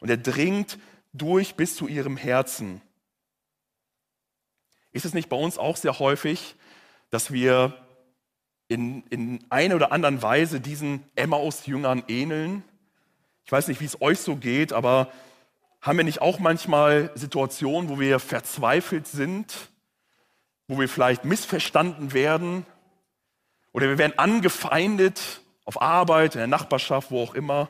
Und 0.00 0.10
er 0.10 0.16
dringt 0.16 0.78
durch 1.12 1.54
bis 1.54 1.74
zu 1.74 1.88
ihrem 1.88 2.16
Herzen. 2.16 2.80
Ist 4.92 5.04
es 5.04 5.14
nicht 5.14 5.28
bei 5.28 5.36
uns 5.36 5.58
auch 5.58 5.76
sehr 5.76 5.98
häufig, 5.98 6.56
dass 7.10 7.32
wir 7.32 7.74
in, 8.68 9.02
in 9.08 9.44
einer 9.50 9.76
oder 9.76 9.92
anderen 9.92 10.22
Weise 10.22 10.60
diesen 10.60 11.04
Emmaus-Jüngern 11.14 12.04
ähneln? 12.08 12.62
Ich 13.44 13.52
weiß 13.52 13.68
nicht, 13.68 13.80
wie 13.80 13.86
es 13.86 14.00
euch 14.00 14.18
so 14.18 14.36
geht, 14.36 14.72
aber 14.72 15.10
haben 15.80 15.96
wir 15.96 16.04
nicht 16.04 16.20
auch 16.20 16.38
manchmal 16.38 17.10
Situationen, 17.14 17.88
wo 17.88 17.98
wir 17.98 18.18
verzweifelt 18.18 19.06
sind, 19.06 19.70
wo 20.66 20.78
wir 20.78 20.88
vielleicht 20.88 21.24
missverstanden 21.24 22.12
werden, 22.12 22.66
oder 23.72 23.88
wir 23.88 23.98
werden 23.98 24.18
angefeindet 24.18 25.40
auf 25.64 25.80
Arbeit, 25.80 26.34
in 26.34 26.38
der 26.38 26.46
Nachbarschaft, 26.48 27.10
wo 27.10 27.22
auch 27.22 27.34
immer. 27.34 27.68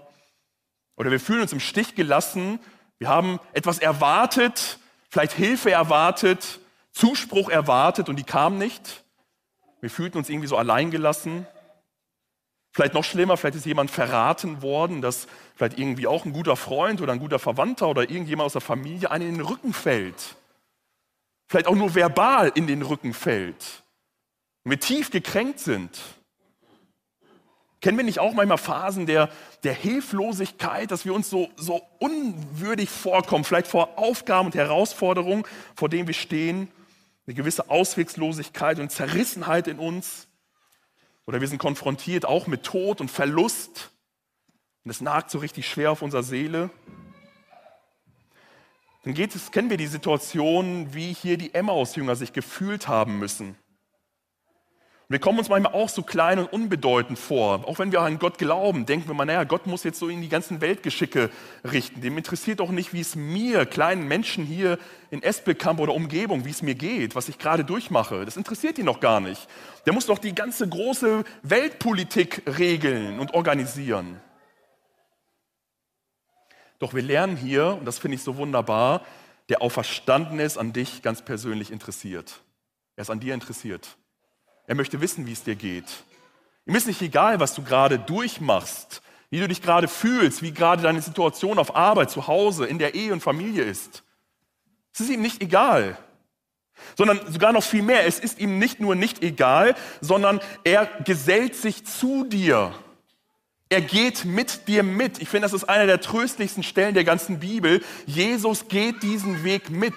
Oder 0.97 1.11
wir 1.11 1.21
fühlen 1.21 1.43
uns 1.43 1.53
im 1.53 1.61
Stich 1.61 1.95
gelassen. 1.95 2.61
Wir 2.99 3.09
haben 3.09 3.41
etwas 3.53 3.79
erwartet, 3.79 4.79
vielleicht 5.11 5.33
Hilfe 5.33 5.71
erwartet, 5.71 6.61
Zuspruch 6.93 7.49
erwartet 7.49 8.09
und 8.09 8.17
die 8.17 8.25
kam 8.25 8.57
nicht. 8.59 9.05
Wir 9.81 9.91
fühlten 9.91 10.19
uns 10.19 10.29
irgendwie 10.29 10.49
so 10.49 10.57
alleingelassen. 10.57 11.47
Vielleicht 12.73 12.95
noch 12.95 13.05
schlimmer, 13.05 13.37
vielleicht 13.37 13.57
ist 13.57 13.67
jemand 13.67 13.91
verraten 13.91 14.63
worden, 14.63 15.01
dass 15.01 15.27
vielleicht 15.55 15.79
irgendwie 15.79 16.07
auch 16.07 16.25
ein 16.25 16.33
guter 16.33 16.57
Freund 16.57 17.01
oder 17.01 17.13
ein 17.13 17.19
guter 17.19 17.39
Verwandter 17.39 17.89
oder 17.89 18.03
irgendjemand 18.03 18.47
aus 18.47 18.53
der 18.53 18.61
Familie 18.61 19.11
einen 19.11 19.29
in 19.29 19.35
den 19.35 19.47
Rücken 19.47 19.73
fällt. 19.73 20.37
Vielleicht 21.49 21.67
auch 21.67 21.75
nur 21.75 21.95
verbal 21.95 22.53
in 22.55 22.67
den 22.67 22.83
Rücken 22.83 23.15
fällt 23.15 23.83
und 24.69 24.73
wir 24.73 24.81
tief 24.81 25.11
gekränkt 25.11 25.61
sind. 25.61 25.99
Kennen 27.81 27.97
wir 27.97 28.05
nicht 28.05 28.19
auch 28.19 28.35
manchmal 28.35 28.59
Phasen 28.59 29.07
der, 29.07 29.31
der 29.63 29.73
Hilflosigkeit, 29.73 30.91
dass 30.91 31.07
wir 31.07 31.15
uns 31.15 31.31
so, 31.31 31.49
so 31.57 31.81
unwürdig 32.01 32.91
vorkommen, 32.91 33.45
vielleicht 33.45 33.69
vor 33.69 33.97
Aufgaben 33.97 34.47
und 34.47 34.55
Herausforderungen, 34.55 35.45
vor 35.75 35.89
denen 35.89 36.07
wir 36.07 36.15
stehen, 36.15 36.71
eine 37.29 37.35
gewisse 37.35 37.69
Auswegslosigkeit 37.69 38.81
und 38.81 38.91
Zerrissenheit 38.91 39.69
in 39.69 39.79
uns? 39.79 40.29
Oder 41.27 41.43
wir 41.43 41.49
sind 41.49 41.59
konfrontiert 41.59 42.25
auch 42.25 42.47
mit 42.47 42.63
Tod 42.63 43.03
und 43.03 43.11
Verlust 43.11 43.91
und 44.85 44.91
es 44.91 45.03
nagt 45.03 45.31
so 45.31 45.39
richtig 45.39 45.69
schwer 45.69 45.91
auf 45.91 46.01
unserer 46.01 46.23
Seele. 46.23 46.71
Dann 49.05 49.13
geht 49.13 49.35
es, 49.35 49.51
kennen 49.51 49.69
wir 49.69 49.77
die 49.77 49.87
Situation, 49.87 50.95
wie 50.95 51.13
hier 51.13 51.37
die 51.37 51.53
Emmaus-Jünger 51.53 52.17
sich 52.17 52.33
gefühlt 52.33 52.89
haben 52.89 53.19
müssen. 53.19 53.57
Wir 55.11 55.19
kommen 55.19 55.39
uns 55.39 55.49
manchmal 55.49 55.73
auch 55.73 55.89
so 55.89 56.03
klein 56.03 56.39
und 56.39 56.53
unbedeutend 56.53 57.19
vor. 57.19 57.67
Auch 57.67 57.79
wenn 57.79 57.93
wir 57.93 58.03
an 58.03 58.19
Gott 58.19 58.37
glauben, 58.37 58.85
denken 58.85 59.09
wir 59.09 59.15
mal, 59.15 59.25
naja, 59.25 59.45
Gott 59.45 59.67
muss 59.67 59.83
jetzt 59.83 59.99
so 59.99 60.11
in 60.11 60.21
die 60.21 60.29
ganzen 60.29 60.61
Weltgeschicke 60.61 61.31
richten. 61.65 62.03
Dem 62.03 62.19
interessiert 62.19 62.61
auch 62.61 62.71
nicht, 62.71 62.93
wie 62.93 63.01
es 63.01 63.17
mir, 63.17 63.65
kleinen 63.65 64.07
Menschen 64.07 64.45
hier 64.45 64.79
in 65.11 65.23
Espelkamp 65.23 65.81
oder 65.81 65.95
Umgebung, 65.95 66.45
wie 66.45 66.51
es 66.51 66.61
mir 66.61 66.75
geht, 66.75 67.15
was 67.15 67.31
ich 67.31 67.39
gerade 67.39 67.65
durchmache. 67.65 68.27
Das 68.27 68.37
interessiert 68.37 68.77
ihn 68.77 68.85
noch 68.85 69.01
gar 69.01 69.21
nicht. 69.21 69.49
Der 69.87 69.95
muss 69.95 70.05
doch 70.05 70.19
die 70.19 70.35
ganze 70.35 70.69
große 70.69 71.25
Weltpolitik 71.43 72.43
regeln 72.59 73.19
und 73.19 73.33
organisieren. 73.33 74.21
Doch 76.81 76.93
wir 76.93 77.03
lernen 77.03 77.39
hier, 77.39 77.79
und 77.79 77.87
das 77.87 77.99
finde 77.99 78.17
ich 78.17 78.23
so 78.23 78.37
wunderbar, 78.37 79.07
der 79.49 79.63
Auferstandene 79.63 80.43
ist 80.43 80.59
an 80.59 80.75
dich 80.75 81.01
ganz 81.01 81.25
persönlich 81.25 81.71
interessiert. 81.71 82.43
Er 82.95 83.03
ist 83.03 83.11
an 83.11 83.21
dir 83.21 83.33
interessiert. 83.33 83.97
Er 84.69 84.75
möchte 84.75 85.01
wissen, 85.01 85.27
wie 85.27 85.33
es 85.33 85.43
dir 85.43 85.57
geht. 85.57 85.87
Ihm 86.67 86.75
ist 86.75 86.87
nicht 86.87 87.01
egal, 87.01 87.41
was 87.41 87.55
du 87.55 87.63
gerade 87.63 87.99
durchmachst, 87.99 89.01
wie 89.31 89.41
du 89.41 89.49
dich 89.49 89.63
gerade 89.63 89.89
fühlst, 89.89 90.43
wie 90.43 90.53
gerade 90.53 90.83
deine 90.83 91.01
Situation 91.01 91.59
auf 91.59 91.75
Arbeit, 91.75 92.11
zu 92.11 92.27
Hause, 92.27 92.67
in 92.67 92.79
der 92.79 92.95
Ehe 92.95 93.15
und 93.15 93.23
Familie 93.23 93.65
ist. 93.65 94.05
Es 94.93 95.01
ist 95.01 95.11
ihm 95.11 95.23
nicht 95.23 95.41
egal, 95.41 95.97
sondern 96.99 97.19
sogar 97.33 97.55
noch 97.55 97.63
viel 97.63 97.81
mehr. 97.81 98.07
Es 98.07 98.19
ist 98.19 98.39
ihm 98.39 98.59
nicht 98.59 98.79
nur 98.79 98.95
nicht 98.95 99.23
egal, 99.23 99.75
sondern 100.03 100.39
er 100.65 100.85
gesellt 101.03 101.57
sich 101.57 101.87
zu 101.87 102.25
dir. 102.25 102.75
Er 103.71 103.81
geht 103.81 104.27
mit 104.27 104.69
dir 104.69 104.83
mit. 104.83 105.19
Ich 105.23 105.31
finde, 105.31 105.47
das 105.47 105.55
ist 105.55 105.65
einer 105.65 105.87
der 105.87 106.03
tröstlichsten 106.03 106.63
Stellen 106.63 106.93
der 106.93 107.05
ganzen 107.05 107.41
Bibel. 107.41 107.83
Jesus 108.05 108.69
geht 108.69 109.03
diesen 109.03 109.45
Weg 109.45 109.71
mit. 109.71 109.95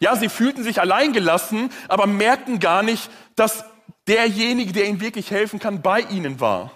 Ja, 0.00 0.16
sie 0.16 0.28
fühlten 0.28 0.64
sich 0.64 0.80
alleingelassen, 0.80 1.70
aber 1.86 2.08
merkten 2.08 2.58
gar 2.58 2.82
nicht, 2.82 3.10
dass 3.36 3.64
derjenige, 4.08 4.72
der 4.72 4.86
ihnen 4.86 5.00
wirklich 5.00 5.30
helfen 5.30 5.58
kann, 5.58 5.82
bei 5.82 6.00
ihnen 6.00 6.40
war. 6.40 6.72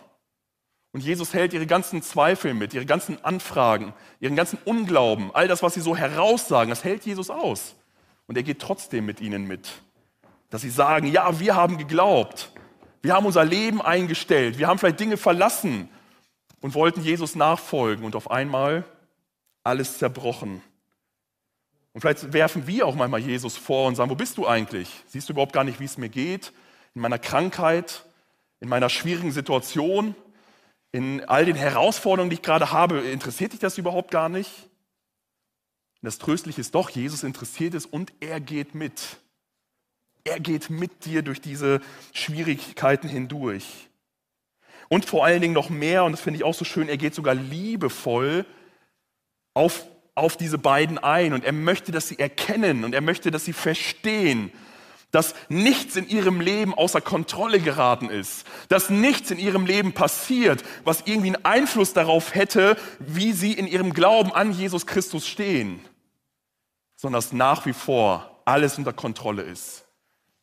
Und 0.93 1.05
Jesus 1.05 1.35
hält 1.35 1.53
ihre 1.53 1.67
ganzen 1.67 2.03
Zweifel 2.03 2.53
mit, 2.55 2.75
ihre 2.75 2.87
ganzen 2.87 3.25
Anfragen, 3.25 3.95
ihren 4.19 4.35
ganzen 4.35 4.59
Unglauben, 4.65 5.31
all 5.33 5.47
das, 5.47 5.63
was 5.63 5.75
sie 5.75 5.81
so 5.81 5.97
heraussagen, 5.97 6.71
das 6.71 6.83
hält 6.83 7.07
Jesus 7.07 7.31
aus. 7.31 7.77
Und 8.27 8.37
er 8.37 8.43
geht 8.43 8.61
trotzdem 8.61 9.07
mit 9.07 9.21
ihnen 9.21 9.47
mit. 9.47 9.69
Dass 10.51 10.63
sie 10.63 10.71
sagen, 10.71 11.07
ja, 11.07 11.39
wir 11.39 11.55
haben 11.55 11.79
geglaubt, 11.79 12.51
wir 13.03 13.15
haben 13.15 13.27
unser 13.27 13.45
Leben 13.45 13.81
eingestellt, 13.81 14.59
wir 14.59 14.67
haben 14.67 14.79
vielleicht 14.79 14.99
Dinge 14.99 15.17
verlassen 15.17 15.89
und 16.61 16.75
wollten 16.75 17.03
Jesus 17.03 17.37
nachfolgen 17.37 18.05
und 18.05 18.17
auf 18.17 18.31
einmal 18.31 18.85
alles 19.63 19.99
zerbrochen. 19.99 20.61
Und 21.93 22.01
vielleicht 22.01 22.33
werfen 22.33 22.67
wir 22.67 22.87
auch 22.87 22.95
manchmal 22.97 23.21
Jesus 23.21 23.57
vor 23.57 23.87
und 23.87 23.95
sagen, 23.95 24.11
wo 24.11 24.15
bist 24.15 24.39
du 24.39 24.47
eigentlich? 24.47 24.89
Siehst 25.07 25.29
du 25.29 25.33
überhaupt 25.33 25.53
gar 25.53 25.65
nicht, 25.65 25.79
wie 25.81 25.85
es 25.85 25.99
mir 25.99 26.09
geht? 26.09 26.53
In 26.95 27.03
meiner 27.03 27.19
Krankheit, 27.19 28.05
in 28.61 28.69
meiner 28.69 28.89
schwierigen 28.89 29.33
Situation, 29.33 30.15
in 30.93 31.25
all 31.25 31.45
den 31.45 31.57
Herausforderungen, 31.57 32.31
die 32.31 32.35
ich 32.35 32.43
gerade 32.43 32.73
habe, 32.73 33.01
interessiert 33.01 33.53
dich 33.53 33.61
das 33.61 33.79
überhaupt 33.79 34.11
gar 34.11 34.29
nicht? 34.29 34.51
Das 36.03 36.19
Tröstliche 36.19 36.61
ist 36.61 36.75
doch, 36.75 36.91
Jesus 36.91 37.23
interessiert 37.23 37.75
es 37.75 37.87
und 37.87 38.13
er 38.21 38.41
geht 38.41 38.75
mit. 38.75 39.19
Er 40.25 40.41
geht 40.41 40.71
mit 40.71 41.05
dir 41.05 41.23
durch 41.23 41.41
diese 41.41 41.81
Schwierigkeiten 42.13 43.09
hindurch. 43.09 43.89
Und 44.89 45.05
vor 45.05 45.25
allen 45.25 45.41
Dingen 45.41 45.55
noch 45.55 45.71
mehr, 45.71 46.05
und 46.05 46.13
das 46.13 46.21
finde 46.21 46.39
ich 46.39 46.45
auch 46.45 46.55
so 46.55 46.65
schön, 46.65 46.89
er 46.89 46.97
geht 46.97 47.15
sogar 47.15 47.35
liebevoll 47.35 48.45
auf, 49.55 49.87
auf 50.15 50.37
diese 50.37 50.59
beiden 50.59 50.99
ein. 50.99 51.33
Und 51.33 51.45
er 51.45 51.53
möchte, 51.53 51.93
dass 51.93 52.09
sie 52.09 52.19
erkennen 52.19 52.85
und 52.85 52.95
er 52.95 53.01
möchte, 53.01 53.31
dass 53.31 53.45
sie 53.45 53.53
verstehen, 53.53 54.51
dass 55.11 55.35
nichts 55.49 55.97
in 55.97 56.09
ihrem 56.09 56.41
Leben 56.41 56.75
außer 56.75 57.01
Kontrolle 57.01 57.61
geraten 57.61 58.11
ist, 58.11 58.47
dass 58.69 58.91
nichts 58.91 59.31
in 59.31 59.39
ihrem 59.39 59.67
Leben 59.67 59.93
passiert, 59.93 60.63
was 60.85 61.03
irgendwie 61.05 61.35
einen 61.35 61.45
Einfluss 61.45 61.93
darauf 61.93 62.35
hätte, 62.35 62.77
wie 62.99 63.33
sie 63.33 63.53
in 63.53 63.67
ihrem 63.67 63.93
Glauben 63.93 64.33
an 64.33 64.53
Jesus 64.53 64.87
Christus 64.87 65.27
stehen, 65.27 65.81
sondern 66.97 67.19
dass 67.21 67.33
nach 67.33 67.67
wie 67.67 67.73
vor 67.73 68.43
alles 68.45 68.79
unter 68.79 68.93
Kontrolle 68.93 69.43
ist 69.43 69.85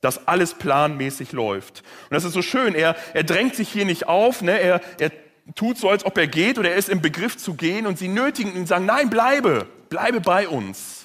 dass 0.01 0.27
alles 0.27 0.53
planmäßig 0.53 1.31
läuft. 1.31 1.83
Und 2.03 2.13
das 2.13 2.23
ist 2.23 2.33
so 2.33 2.41
schön, 2.41 2.75
er, 2.75 2.95
er 3.13 3.23
drängt 3.23 3.55
sich 3.55 3.69
hier 3.69 3.85
nicht 3.85 4.07
auf, 4.07 4.41
ne? 4.41 4.59
er, 4.59 4.81
er 4.99 5.11
tut 5.55 5.77
so, 5.77 5.89
als 5.89 6.05
ob 6.05 6.17
er 6.17 6.27
geht 6.27 6.57
oder 6.57 6.71
er 6.71 6.75
ist 6.75 6.89
im 6.89 7.01
Begriff 7.01 7.37
zu 7.37 7.55
gehen 7.55 7.87
und 7.87 7.97
sie 7.97 8.07
nötigen 8.07 8.53
ihn 8.53 8.61
und 8.61 8.67
sagen, 8.67 8.85
nein, 8.85 9.09
bleibe, 9.09 9.67
bleibe 9.89 10.21
bei 10.21 10.47
uns. 10.47 10.96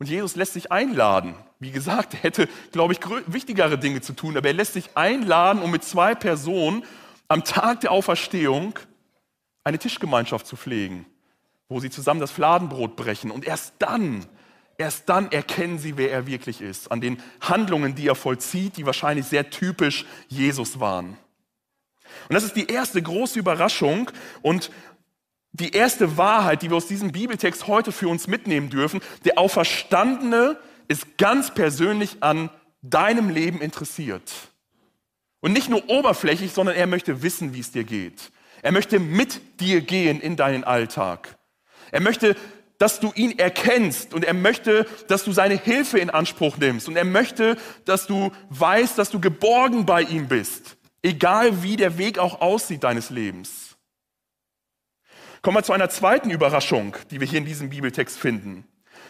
Und 0.00 0.08
Jesus 0.08 0.34
lässt 0.34 0.54
sich 0.54 0.72
einladen. 0.72 1.34
Wie 1.60 1.70
gesagt, 1.70 2.14
er 2.14 2.20
hätte, 2.20 2.48
glaube 2.72 2.94
ich, 2.94 3.00
wichtigere 3.26 3.78
Dinge 3.78 4.00
zu 4.00 4.14
tun, 4.14 4.36
aber 4.36 4.48
er 4.48 4.54
lässt 4.54 4.72
sich 4.72 4.96
einladen, 4.96 5.62
um 5.62 5.70
mit 5.70 5.84
zwei 5.84 6.16
Personen 6.16 6.84
am 7.28 7.44
Tag 7.44 7.82
der 7.82 7.92
Auferstehung 7.92 8.76
eine 9.62 9.78
Tischgemeinschaft 9.78 10.46
zu 10.46 10.56
pflegen, 10.56 11.06
wo 11.68 11.78
sie 11.78 11.90
zusammen 11.90 12.18
das 12.18 12.32
Fladenbrot 12.32 12.96
brechen. 12.96 13.30
Und 13.30 13.44
erst 13.44 13.74
dann 13.78 14.26
Erst 14.80 15.10
dann 15.10 15.30
erkennen 15.30 15.78
sie, 15.78 15.98
wer 15.98 16.10
er 16.10 16.26
wirklich 16.26 16.62
ist, 16.62 16.90
an 16.90 17.02
den 17.02 17.22
Handlungen, 17.42 17.94
die 17.94 18.08
er 18.08 18.14
vollzieht, 18.14 18.78
die 18.78 18.86
wahrscheinlich 18.86 19.26
sehr 19.26 19.50
typisch 19.50 20.06
Jesus 20.28 20.80
waren. 20.80 21.18
Und 22.28 22.34
das 22.34 22.44
ist 22.44 22.56
die 22.56 22.66
erste 22.66 23.02
große 23.02 23.38
Überraschung 23.38 24.10
und 24.40 24.70
die 25.52 25.72
erste 25.72 26.16
Wahrheit, 26.16 26.62
die 26.62 26.70
wir 26.70 26.76
aus 26.76 26.86
diesem 26.86 27.12
Bibeltext 27.12 27.66
heute 27.66 27.92
für 27.92 28.08
uns 28.08 28.26
mitnehmen 28.26 28.70
dürfen. 28.70 29.00
Der 29.24 29.38
Auferstandene 29.38 30.58
ist 30.88 31.18
ganz 31.18 31.52
persönlich 31.52 32.18
an 32.20 32.50
deinem 32.82 33.28
Leben 33.30 33.60
interessiert. 33.60 34.30
Und 35.40 35.52
nicht 35.52 35.68
nur 35.68 35.88
oberflächlich, 35.88 36.52
sondern 36.52 36.76
er 36.76 36.86
möchte 36.86 37.22
wissen, 37.22 37.54
wie 37.54 37.60
es 37.60 37.72
dir 37.72 37.84
geht. 37.84 38.30
Er 38.62 38.72
möchte 38.72 38.98
mit 38.98 39.60
dir 39.60 39.80
gehen 39.80 40.20
in 40.20 40.36
deinen 40.36 40.64
Alltag. 40.64 41.38
Er 41.90 42.00
möchte 42.00 42.36
dass 42.80 42.98
du 42.98 43.12
ihn 43.14 43.38
erkennst 43.38 44.14
und 44.14 44.24
er 44.24 44.32
möchte, 44.32 44.86
dass 45.06 45.22
du 45.22 45.32
seine 45.32 45.54
Hilfe 45.54 45.98
in 45.98 46.08
Anspruch 46.08 46.56
nimmst 46.56 46.88
und 46.88 46.96
er 46.96 47.04
möchte, 47.04 47.58
dass 47.84 48.06
du 48.06 48.32
weißt, 48.48 48.96
dass 48.96 49.10
du 49.10 49.20
geborgen 49.20 49.84
bei 49.84 50.00
ihm 50.00 50.28
bist, 50.28 50.78
egal 51.02 51.62
wie 51.62 51.76
der 51.76 51.98
Weg 51.98 52.18
auch 52.18 52.40
aussieht 52.40 52.82
deines 52.82 53.10
Lebens. 53.10 53.69
Kommen 55.42 55.56
wir 55.56 55.62
zu 55.62 55.72
einer 55.72 55.88
zweiten 55.88 56.30
Überraschung, 56.30 56.96
die 57.10 57.20
wir 57.20 57.26
hier 57.26 57.38
in 57.38 57.46
diesem 57.46 57.70
Bibeltext 57.70 58.18
finden. 58.18 58.64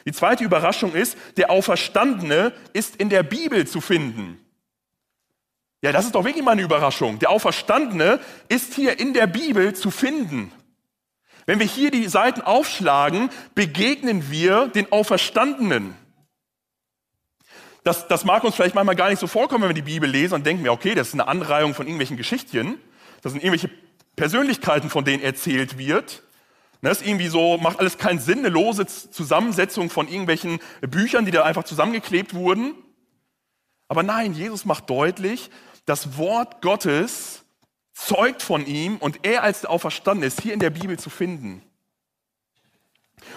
Die 0.06 0.12
zweite 0.12 0.44
Überraschung 0.44 0.94
ist, 0.94 1.16
der 1.36 1.50
Auferstandene 1.50 2.52
ist 2.72 2.96
in 2.96 3.08
der 3.08 3.22
Bibel 3.22 3.66
zu 3.66 3.80
finden. 3.80 4.38
Ja, 5.82 5.92
das 5.92 6.06
ist 6.06 6.14
doch 6.14 6.24
wirklich 6.24 6.44
mal 6.44 6.52
eine 6.52 6.62
Überraschung. 6.62 7.18
Der 7.18 7.30
Auferstandene 7.30 8.20
ist 8.48 8.74
hier 8.74 8.98
in 8.98 9.14
der 9.14 9.26
Bibel 9.26 9.74
zu 9.74 9.90
finden. 9.90 10.52
Wenn 11.46 11.58
wir 11.58 11.66
hier 11.66 11.90
die 11.90 12.06
Seiten 12.06 12.42
aufschlagen, 12.42 13.30
begegnen 13.54 14.30
wir 14.30 14.68
den 14.68 14.92
Auferstandenen. 14.92 15.96
Das, 17.82 18.08
das 18.08 18.24
mag 18.24 18.44
uns 18.44 18.54
vielleicht 18.54 18.74
manchmal 18.74 18.94
gar 18.94 19.08
nicht 19.08 19.18
so 19.18 19.26
vorkommen, 19.26 19.62
wenn 19.62 19.70
wir 19.70 19.82
die 19.82 19.90
Bibel 19.90 20.08
lesen 20.08 20.34
und 20.34 20.44
denken 20.44 20.64
wir, 20.64 20.72
okay, 20.72 20.94
das 20.94 21.08
ist 21.08 21.14
eine 21.14 21.28
Anreihung 21.28 21.74
von 21.74 21.86
irgendwelchen 21.86 22.18
Geschichtchen. 22.18 22.78
Das 23.22 23.32
sind 23.32 23.42
irgendwelche 23.42 23.70
Persönlichkeiten, 24.20 24.90
von 24.90 25.06
denen 25.06 25.22
erzählt 25.22 25.78
wird. 25.78 26.22
Das 26.82 27.00
ist 27.00 27.06
irgendwie 27.06 27.28
so, 27.28 27.56
macht 27.56 27.78
alles 27.78 27.96
keinen 27.96 28.18
Sinn, 28.18 28.40
eine 28.40 28.50
lose 28.50 28.84
Zusammensetzung 28.84 29.88
von 29.88 30.08
irgendwelchen 30.08 30.58
Büchern, 30.82 31.24
die 31.24 31.30
da 31.30 31.44
einfach 31.44 31.64
zusammengeklebt 31.64 32.34
wurden. 32.34 32.74
Aber 33.88 34.02
nein, 34.02 34.34
Jesus 34.34 34.66
macht 34.66 34.90
deutlich, 34.90 35.48
das 35.86 36.18
Wort 36.18 36.60
Gottes 36.60 37.46
zeugt 37.94 38.42
von 38.42 38.66
ihm 38.66 38.98
und 38.98 39.20
er 39.22 39.42
als 39.42 39.62
der 39.62 39.70
Auferstandene 39.70 40.26
ist 40.26 40.42
hier 40.42 40.52
in 40.52 40.60
der 40.60 40.68
Bibel 40.68 40.98
zu 40.98 41.08
finden. 41.08 41.62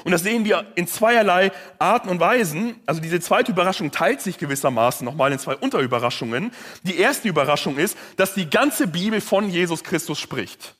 Und 0.04 0.12
das 0.12 0.24
sehen 0.24 0.46
wir 0.46 0.66
in 0.76 0.88
zweierlei 0.88 1.52
Arten 1.80 2.10
und 2.10 2.20
Weisen. 2.20 2.82
Also 2.86 3.02
diese 3.02 3.20
zweite 3.20 3.52
Überraschung 3.52 3.92
teilt 3.92 4.22
sich 4.22 4.38
gewissermaßen 4.38 5.06
nochmal 5.06 5.32
in 5.32 5.40
zwei 5.40 5.56
Unterüberraschungen. 5.56 6.52
Die 6.84 6.98
erste 6.98 7.30
Überraschung 7.30 7.78
ist, 7.78 7.98
dass 8.18 8.34
die 8.34 8.50
ganze 8.50 8.88
Bibel 8.88 9.22
von 9.22 9.50
Jesus 9.50 9.84
Christus 9.84 10.20
spricht. 10.20 10.76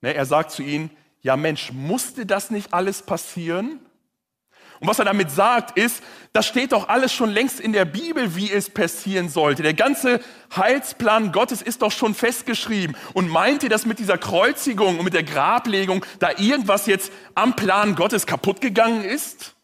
Ne, 0.00 0.14
er 0.14 0.26
sagt 0.26 0.50
zu 0.50 0.62
ihnen, 0.62 0.90
ja 1.20 1.36
Mensch, 1.36 1.72
musste 1.72 2.26
das 2.26 2.50
nicht 2.50 2.74
alles 2.74 3.02
passieren? 3.02 3.78
Und 4.82 4.88
was 4.88 4.98
er 4.98 5.04
damit 5.04 5.30
sagt, 5.30 5.78
ist, 5.78 6.02
das 6.32 6.44
steht 6.44 6.72
doch 6.72 6.88
alles 6.88 7.12
schon 7.12 7.30
längst 7.30 7.60
in 7.60 7.72
der 7.72 7.84
Bibel, 7.84 8.34
wie 8.34 8.50
es 8.50 8.68
passieren 8.68 9.28
sollte. 9.28 9.62
Der 9.62 9.74
ganze 9.74 10.18
Heilsplan 10.56 11.30
Gottes 11.30 11.62
ist 11.62 11.82
doch 11.82 11.92
schon 11.92 12.16
festgeschrieben. 12.16 12.96
Und 13.12 13.28
meint 13.28 13.62
ihr, 13.62 13.68
dass 13.68 13.86
mit 13.86 14.00
dieser 14.00 14.18
Kreuzigung 14.18 14.98
und 14.98 15.04
mit 15.04 15.14
der 15.14 15.22
Grablegung 15.22 16.04
da 16.18 16.30
irgendwas 16.36 16.86
jetzt 16.86 17.12
am 17.36 17.54
Plan 17.54 17.94
Gottes 17.94 18.26
kaputt 18.26 18.60
gegangen 18.60 19.04
ist? 19.04 19.54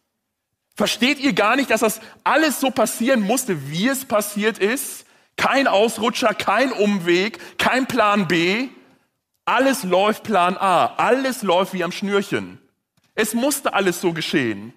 Versteht 0.76 1.18
ihr 1.18 1.32
gar 1.32 1.56
nicht, 1.56 1.70
dass 1.70 1.80
das 1.80 2.00
alles 2.22 2.60
so 2.60 2.70
passieren 2.70 3.20
musste, 3.20 3.72
wie 3.72 3.88
es 3.88 4.04
passiert 4.04 4.58
ist? 4.58 5.04
Kein 5.36 5.66
Ausrutscher, 5.66 6.32
kein 6.32 6.70
Umweg, 6.70 7.58
kein 7.58 7.86
Plan 7.86 8.28
B. 8.28 8.68
Alles 9.46 9.82
läuft 9.82 10.22
Plan 10.22 10.56
A. 10.56 10.94
Alles 10.96 11.42
läuft 11.42 11.72
wie 11.72 11.82
am 11.82 11.90
Schnürchen. 11.90 12.60
Es 13.16 13.34
musste 13.34 13.74
alles 13.74 14.00
so 14.00 14.12
geschehen. 14.12 14.74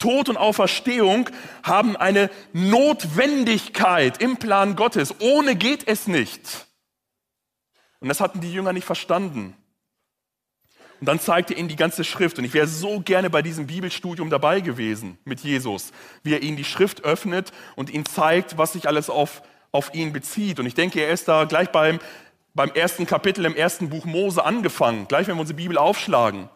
Tod 0.00 0.28
und 0.28 0.38
Auferstehung 0.38 1.30
haben 1.62 1.96
eine 1.96 2.30
Notwendigkeit 2.52 4.20
im 4.20 4.38
Plan 4.38 4.74
Gottes. 4.74 5.14
Ohne 5.20 5.54
geht 5.54 5.86
es 5.86 6.08
nicht. 6.08 6.66
Und 8.00 8.08
das 8.08 8.20
hatten 8.20 8.40
die 8.40 8.52
Jünger 8.52 8.72
nicht 8.72 8.86
verstanden. 8.86 9.54
Und 11.00 11.06
dann 11.06 11.20
zeigte 11.20 11.54
ihnen 11.54 11.68
die 11.68 11.76
ganze 11.76 12.02
Schrift. 12.02 12.38
Und 12.38 12.44
ich 12.44 12.54
wäre 12.54 12.66
so 12.66 13.00
gerne 13.00 13.28
bei 13.28 13.42
diesem 13.42 13.66
Bibelstudium 13.66 14.30
dabei 14.30 14.60
gewesen 14.60 15.18
mit 15.24 15.40
Jesus, 15.40 15.92
wie 16.22 16.32
er 16.32 16.42
ihnen 16.42 16.56
die 16.56 16.64
Schrift 16.64 17.04
öffnet 17.04 17.52
und 17.76 17.90
ihnen 17.90 18.06
zeigt, 18.06 18.56
was 18.56 18.72
sich 18.72 18.88
alles 18.88 19.10
auf, 19.10 19.42
auf 19.70 19.94
ihn 19.94 20.14
bezieht. 20.14 20.58
Und 20.58 20.66
ich 20.66 20.74
denke, 20.74 21.00
er 21.00 21.12
ist 21.12 21.28
da 21.28 21.44
gleich 21.44 21.68
beim, 21.68 22.00
beim 22.54 22.70
ersten 22.70 23.06
Kapitel 23.06 23.44
im 23.44 23.54
ersten 23.54 23.90
Buch 23.90 24.06
Mose 24.06 24.44
angefangen, 24.44 25.08
gleich 25.08 25.26
wenn 25.26 25.36
wir 25.36 25.42
unsere 25.42 25.56
Bibel 25.56 25.76
aufschlagen. 25.76 26.48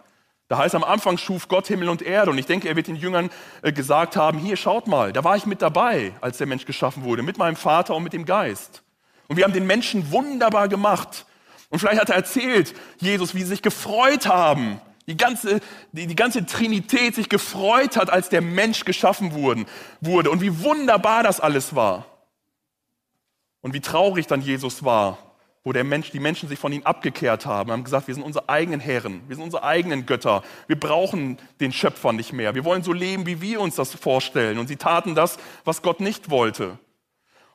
Da 0.48 0.58
heißt 0.58 0.74
am 0.74 0.84
Anfang 0.84 1.16
schuf 1.16 1.48
Gott 1.48 1.66
Himmel 1.68 1.88
und 1.88 2.02
Erde. 2.02 2.30
Und 2.30 2.38
ich 2.38 2.46
denke, 2.46 2.68
er 2.68 2.76
wird 2.76 2.86
den 2.86 2.96
Jüngern 2.96 3.30
äh, 3.62 3.72
gesagt 3.72 4.16
haben, 4.16 4.38
hier 4.38 4.56
schaut 4.56 4.86
mal, 4.86 5.12
da 5.12 5.24
war 5.24 5.36
ich 5.36 5.46
mit 5.46 5.62
dabei, 5.62 6.12
als 6.20 6.38
der 6.38 6.46
Mensch 6.46 6.66
geschaffen 6.66 7.04
wurde, 7.04 7.22
mit 7.22 7.38
meinem 7.38 7.56
Vater 7.56 7.94
und 7.94 8.02
mit 8.02 8.12
dem 8.12 8.26
Geist. 8.26 8.82
Und 9.28 9.36
wir 9.36 9.44
haben 9.44 9.54
den 9.54 9.66
Menschen 9.66 10.12
wunderbar 10.12 10.68
gemacht. 10.68 11.24
Und 11.70 11.78
vielleicht 11.78 12.00
hat 12.00 12.10
er 12.10 12.16
erzählt, 12.16 12.74
Jesus, 12.98 13.34
wie 13.34 13.40
sie 13.40 13.48
sich 13.48 13.62
gefreut 13.62 14.26
haben, 14.26 14.80
die 15.06 15.16
ganze, 15.16 15.60
die, 15.92 16.06
die 16.06 16.16
ganze 16.16 16.46
Trinität 16.46 17.14
sich 17.14 17.28
gefreut 17.28 17.96
hat, 17.96 18.10
als 18.10 18.28
der 18.28 18.40
Mensch 18.40 18.84
geschaffen 18.84 19.32
wurden, 19.32 19.66
wurde 20.00 20.30
und 20.30 20.40
wie 20.40 20.62
wunderbar 20.62 21.22
das 21.22 21.40
alles 21.40 21.74
war. 21.74 22.06
Und 23.60 23.72
wie 23.72 23.80
traurig 23.80 24.26
dann 24.26 24.42
Jesus 24.42 24.84
war, 24.84 25.18
wo 25.64 25.72
der 25.72 25.82
Mensch, 25.82 26.10
die 26.10 26.20
Menschen 26.20 26.48
sich 26.48 26.58
von 26.58 26.72
ihnen 26.72 26.84
abgekehrt 26.84 27.46
haben, 27.46 27.72
haben 27.72 27.84
gesagt, 27.84 28.06
wir 28.06 28.14
sind 28.14 28.22
unsere 28.22 28.50
eigenen 28.50 28.80
Herren, 28.80 29.22
wir 29.28 29.36
sind 29.36 29.44
unsere 29.46 29.64
eigenen 29.64 30.04
Götter, 30.04 30.42
wir 30.66 30.78
brauchen 30.78 31.38
den 31.58 31.72
Schöpfer 31.72 32.12
nicht 32.12 32.34
mehr, 32.34 32.54
wir 32.54 32.64
wollen 32.64 32.82
so 32.82 32.92
leben, 32.92 33.24
wie 33.24 33.40
wir 33.40 33.60
uns 33.60 33.74
das 33.74 33.94
vorstellen. 33.94 34.58
Und 34.58 34.68
sie 34.68 34.76
taten 34.76 35.14
das, 35.14 35.38
was 35.64 35.80
Gott 35.80 36.00
nicht 36.00 36.28
wollte. 36.28 36.78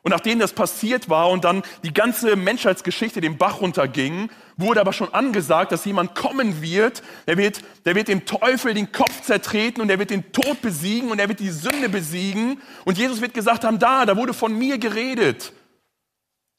Und 0.01 0.11
nachdem 0.11 0.39
das 0.39 0.53
passiert 0.53 1.09
war 1.09 1.29
und 1.29 1.43
dann 1.43 1.61
die 1.83 1.93
ganze 1.93 2.35
Menschheitsgeschichte 2.35 3.21
den 3.21 3.37
Bach 3.37 3.61
runterging, 3.61 4.29
wurde 4.55 4.79
aber 4.79 4.93
schon 4.93 5.13
angesagt, 5.13 5.71
dass 5.71 5.85
jemand 5.85 6.15
kommen 6.15 6.61
wird, 6.61 7.03
der 7.27 7.37
wird, 7.37 7.61
der 7.85 7.95
wird 7.95 8.07
dem 8.07 8.25
Teufel 8.25 8.73
den 8.73 8.91
Kopf 8.91 9.21
zertreten 9.21 9.81
und 9.81 9.89
er 9.89 9.99
wird 9.99 10.09
den 10.09 10.31
Tod 10.31 10.61
besiegen 10.61 11.11
und 11.11 11.19
er 11.19 11.27
wird 11.27 11.41
die 11.41 11.49
Sünde 11.49 11.89
besiegen. 11.89 12.61
Und 12.85 12.97
Jesus 12.97 13.21
wird 13.21 13.33
gesagt 13.33 13.65
haben, 13.65 13.77
da, 13.77 14.05
da 14.05 14.15
wurde 14.15 14.33
von 14.33 14.57
mir 14.57 14.79
geredet. 14.79 15.51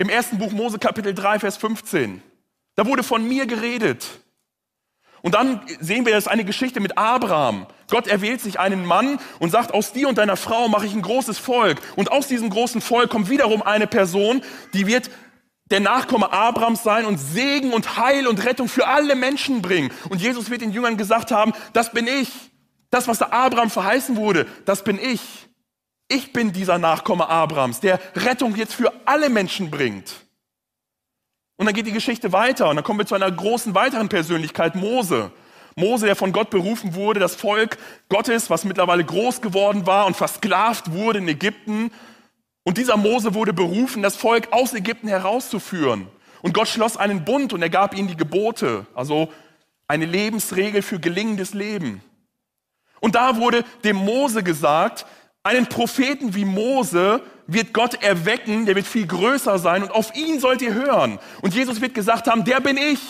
Im 0.00 0.08
ersten 0.08 0.38
Buch 0.38 0.50
Mose 0.52 0.78
Kapitel 0.78 1.12
3, 1.12 1.40
Vers 1.40 1.58
15. 1.58 2.22
Da 2.74 2.86
wurde 2.86 3.02
von 3.02 3.22
mir 3.28 3.44
geredet. 3.44 4.06
Und 5.20 5.34
dann 5.34 5.60
sehen 5.78 6.06
wir, 6.06 6.14
das 6.14 6.24
ist 6.24 6.30
eine 6.30 6.46
Geschichte 6.46 6.80
mit 6.80 6.96
Abraham. 6.96 7.66
Gott 7.90 8.06
erwählt 8.06 8.40
sich 8.40 8.58
einen 8.58 8.86
Mann 8.86 9.20
und 9.40 9.50
sagt, 9.50 9.74
aus 9.74 9.92
dir 9.92 10.08
und 10.08 10.16
deiner 10.16 10.38
Frau 10.38 10.68
mache 10.68 10.86
ich 10.86 10.94
ein 10.94 11.02
großes 11.02 11.36
Volk. 11.36 11.82
Und 11.96 12.10
aus 12.10 12.28
diesem 12.28 12.48
großen 12.48 12.80
Volk 12.80 13.10
kommt 13.10 13.28
wiederum 13.28 13.60
eine 13.60 13.86
Person, 13.86 14.40
die 14.72 14.86
wird 14.86 15.10
der 15.70 15.80
Nachkomme 15.80 16.32
Abrahams 16.32 16.82
sein 16.82 17.04
und 17.04 17.18
Segen 17.18 17.74
und 17.74 17.98
Heil 17.98 18.26
und 18.26 18.42
Rettung 18.42 18.68
für 18.68 18.86
alle 18.86 19.14
Menschen 19.14 19.60
bringen. 19.60 19.92
Und 20.08 20.22
Jesus 20.22 20.48
wird 20.48 20.62
den 20.62 20.72
Jüngern 20.72 20.96
gesagt 20.96 21.30
haben, 21.30 21.52
das 21.74 21.92
bin 21.92 22.06
ich. 22.06 22.30
Das, 22.88 23.06
was 23.06 23.18
der 23.18 23.34
Abraham 23.34 23.68
verheißen 23.68 24.16
wurde, 24.16 24.46
das 24.64 24.82
bin 24.82 24.98
ich. 24.98 25.49
Ich 26.12 26.32
bin 26.32 26.52
dieser 26.52 26.76
Nachkomme 26.76 27.28
Abrahams, 27.28 27.78
der 27.78 28.00
Rettung 28.16 28.56
jetzt 28.56 28.74
für 28.74 28.92
alle 29.04 29.30
Menschen 29.30 29.70
bringt. 29.70 30.12
Und 31.56 31.66
dann 31.66 31.74
geht 31.74 31.86
die 31.86 31.92
Geschichte 31.92 32.32
weiter 32.32 32.68
und 32.68 32.76
dann 32.76 32.84
kommen 32.84 32.98
wir 32.98 33.06
zu 33.06 33.14
einer 33.14 33.30
großen 33.30 33.76
weiteren 33.76 34.08
Persönlichkeit, 34.08 34.74
Mose. 34.74 35.30
Mose, 35.76 36.06
der 36.06 36.16
von 36.16 36.32
Gott 36.32 36.50
berufen 36.50 36.96
wurde, 36.96 37.20
das 37.20 37.36
Volk 37.36 37.78
Gottes, 38.08 38.50
was 38.50 38.64
mittlerweile 38.64 39.04
groß 39.04 39.40
geworden 39.40 39.86
war 39.86 40.06
und 40.06 40.16
versklavt 40.16 40.90
wurde 40.90 41.20
in 41.20 41.28
Ägypten. 41.28 41.92
Und 42.64 42.76
dieser 42.76 42.96
Mose 42.96 43.34
wurde 43.34 43.52
berufen, 43.52 44.02
das 44.02 44.16
Volk 44.16 44.48
aus 44.50 44.74
Ägypten 44.74 45.06
herauszuführen. 45.06 46.08
Und 46.42 46.54
Gott 46.54 46.66
schloss 46.66 46.96
einen 46.96 47.24
Bund 47.24 47.52
und 47.52 47.62
er 47.62 47.70
gab 47.70 47.96
ihnen 47.96 48.08
die 48.08 48.16
Gebote, 48.16 48.84
also 48.94 49.32
eine 49.86 50.06
Lebensregel 50.06 50.82
für 50.82 50.98
gelingendes 50.98 51.54
Leben. 51.54 52.02
Und 52.98 53.14
da 53.14 53.36
wurde 53.36 53.64
dem 53.84 53.96
Mose 53.96 54.42
gesagt, 54.42 55.06
einen 55.42 55.66
Propheten 55.66 56.34
wie 56.34 56.44
Mose 56.44 57.22
wird 57.46 57.72
Gott 57.72 58.02
erwecken, 58.02 58.66
der 58.66 58.76
wird 58.76 58.86
viel 58.86 59.06
größer 59.06 59.58
sein 59.58 59.82
und 59.82 59.90
auf 59.90 60.14
ihn 60.14 60.38
sollt 60.38 60.62
ihr 60.62 60.74
hören. 60.74 61.18
Und 61.42 61.54
Jesus 61.54 61.80
wird 61.80 61.94
gesagt 61.94 62.26
haben, 62.28 62.44
der 62.44 62.60
bin 62.60 62.76
ich, 62.76 63.00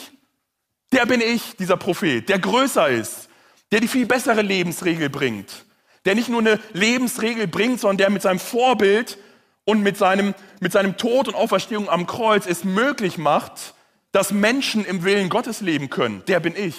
der 0.93 1.07
bin 1.07 1.21
ich, 1.21 1.57
dieser 1.57 1.77
Prophet, 1.77 2.29
der 2.29 2.39
größer 2.39 2.89
ist, 2.89 3.29
der 3.73 3.81
die 3.81 3.89
viel 3.89 4.07
bessere 4.07 4.43
Lebensregel 4.43 5.11
bringt, 5.11 5.67
der 6.05 6.15
nicht 6.15 6.29
nur 6.29 6.41
eine 6.41 6.59
Lebensregel 6.73 7.47
bringt, 7.47 7.81
sondern 7.81 7.99
der 7.99 8.11
mit 8.11 8.23
seinem 8.23 8.39
Vorbild 8.39 9.19
und 9.65 9.83
mit 9.83 9.97
seinem, 9.97 10.35
mit 10.61 10.73
seinem 10.73 10.97
Tod 10.97 11.29
und 11.29 11.35
Auferstehung 11.35 11.89
am 11.89 12.07
Kreuz 12.07 12.47
es 12.47 12.65
möglich 12.65 13.19
macht, 13.19 13.75
dass 14.13 14.33
Menschen 14.33 14.85
im 14.85 15.05
Willen 15.05 15.29
Gottes 15.29 15.61
leben 15.61 15.91
können. 15.91 16.25
Der 16.27 16.41
bin 16.41 16.57
ich. 16.57 16.77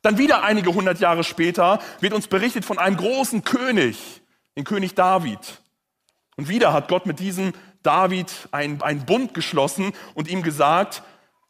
Dann 0.00 0.18
wieder 0.18 0.42
einige 0.42 0.72
hundert 0.74 1.00
Jahre 1.00 1.24
später 1.24 1.80
wird 2.00 2.14
uns 2.14 2.26
berichtet 2.26 2.64
von 2.64 2.78
einem 2.78 2.96
großen 2.96 3.44
König, 3.44 4.21
den 4.56 4.64
König 4.64 4.94
David. 4.94 5.60
Und 6.36 6.48
wieder 6.48 6.72
hat 6.72 6.88
Gott 6.88 7.06
mit 7.06 7.18
diesem 7.18 7.52
David 7.82 8.32
einen, 8.52 9.04
Bund 9.06 9.34
geschlossen 9.34 9.92
und 10.14 10.28
ihm 10.28 10.42
gesagt, 10.42 11.02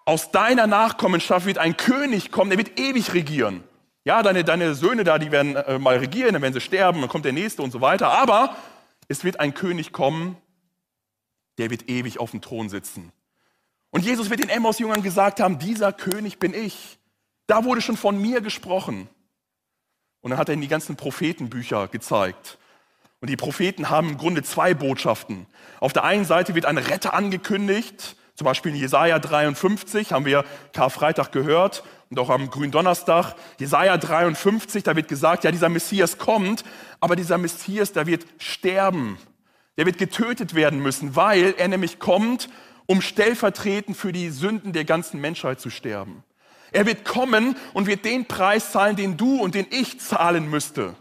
aus 0.05 0.31
deiner 0.31 0.67
Nachkommenschaft 0.67 1.47
wird 1.47 1.59
ein 1.59 1.77
König 1.77 2.33
kommen, 2.33 2.51
der 2.51 2.59
wird 2.59 2.79
ewig 2.79 3.15
regieren. 3.15 3.63
Ja, 4.05 4.23
deine, 4.23 4.43
deine 4.43 4.75
Söhne 4.75 5.05
da, 5.05 5.19
die 5.19 5.31
werden 5.31 5.55
äh, 5.55 5.79
mal 5.79 5.99
regieren, 5.99 6.33
dann 6.33 6.43
werden 6.43 6.55
sie 6.55 6.61
sterben, 6.61 7.01
dann 7.01 7.09
kommt 7.09 7.25
der 7.25 7.33
nächste 7.33 7.63
und 7.63 7.71
so 7.71 7.81
weiter. 7.81 8.11
Aber 8.11 8.57
es 9.07 9.23
wird 9.23 9.39
ein 9.39 9.55
König 9.55 9.93
kommen, 9.93 10.37
der 11.59 11.71
wird 11.71 11.89
ewig 11.89 12.19
auf 12.19 12.33
dem 12.33 12.41
Thron 12.41 12.69
sitzen. 12.69 13.13
Und 13.91 14.05
Jesus 14.05 14.31
wird 14.31 14.43
den 14.43 14.49
Emmaus-Jüngern 14.49 15.03
gesagt 15.03 15.39
haben, 15.39 15.59
dieser 15.59 15.93
König 15.93 16.39
bin 16.39 16.55
ich. 16.55 16.99
Da 17.47 17.65
wurde 17.65 17.81
schon 17.81 17.97
von 17.97 18.21
mir 18.21 18.41
gesprochen. 18.41 19.09
Und 20.21 20.31
dann 20.31 20.39
hat 20.39 20.49
er 20.49 20.55
ihnen 20.55 20.63
die 20.63 20.69
ganzen 20.69 20.97
Prophetenbücher 20.97 21.89
gezeigt. 21.89 22.59
Und 23.23 23.31
die 23.31 23.37
Propheten 23.37 23.89
haben 23.89 24.11
im 24.11 24.19
Grunde 24.19 24.43
zwei 24.43 24.75
Botschaften. 24.75 25.47
Auf 25.79 25.93
der 25.93 26.03
einen 26.03 26.25
Seite 26.25 26.57
wird 26.57 26.67
ein 26.67 26.77
Retter 26.77 27.15
angekündigt, 27.15 28.17
zum 28.35 28.47
Beispiel 28.47 28.73
in 28.73 28.79
Jesaja 28.79 29.21
53, 29.21 30.13
haben 30.13 30.25
wir 30.25 30.45
Karfreitag 30.73 31.31
gehört 31.31 31.85
und 32.11 32.19
auch 32.19 32.31
am 32.31 32.51
Gründonnerstag. 32.51 33.37
Jesaja 33.61 33.97
53, 33.97 34.83
da 34.83 34.97
wird 34.97 35.07
gesagt, 35.07 35.45
ja, 35.45 35.53
dieser 35.53 35.69
Messias 35.69 36.19
kommt, 36.19 36.65
aber 36.99 37.15
dieser 37.15 37.39
Messias, 37.39 37.93
der 37.93 38.09
wird 38.09 38.27
sterben. 38.39 39.19
Der 39.77 39.87
wird 39.87 39.99
getötet 39.99 40.57
werden 40.57 40.81
müssen, 40.81 41.15
weil 41.15 41.55
er 41.57 41.69
nämlich 41.69 42.01
kommt, 42.01 42.49
um 42.87 43.01
stellvertretend 43.01 43.97
für 43.97 44.13
die 44.13 44.31
Sünden 44.31 44.73
der 44.73 44.85
ganzen 44.85 45.21
Menschheit 45.21 45.61
zu 45.61 45.71
sterben. 45.71 46.25
Er 46.73 46.87
wird 46.87 47.05
kommen 47.05 47.55
und 47.73 47.87
wird 47.87 48.05
den 48.05 48.27
Preis 48.27 48.73
zahlen, 48.73 48.97
den 48.97 49.17
du 49.17 49.37
und 49.37 49.55
den 49.55 49.67
ich 49.71 50.01
zahlen 50.01 50.51
müsste. 50.51 50.97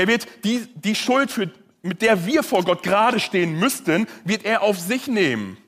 Er 0.00 0.06
wird 0.06 0.26
die, 0.44 0.66
die 0.76 0.94
Schuld, 0.94 1.30
für, 1.30 1.50
mit 1.82 2.00
der 2.00 2.24
wir 2.24 2.42
vor 2.42 2.64
Gott 2.64 2.82
gerade 2.82 3.20
stehen 3.20 3.58
müssten, 3.58 4.06
wird 4.24 4.46
er 4.46 4.62
auf 4.62 4.78
sich 4.78 5.08
nehmen. 5.08 5.58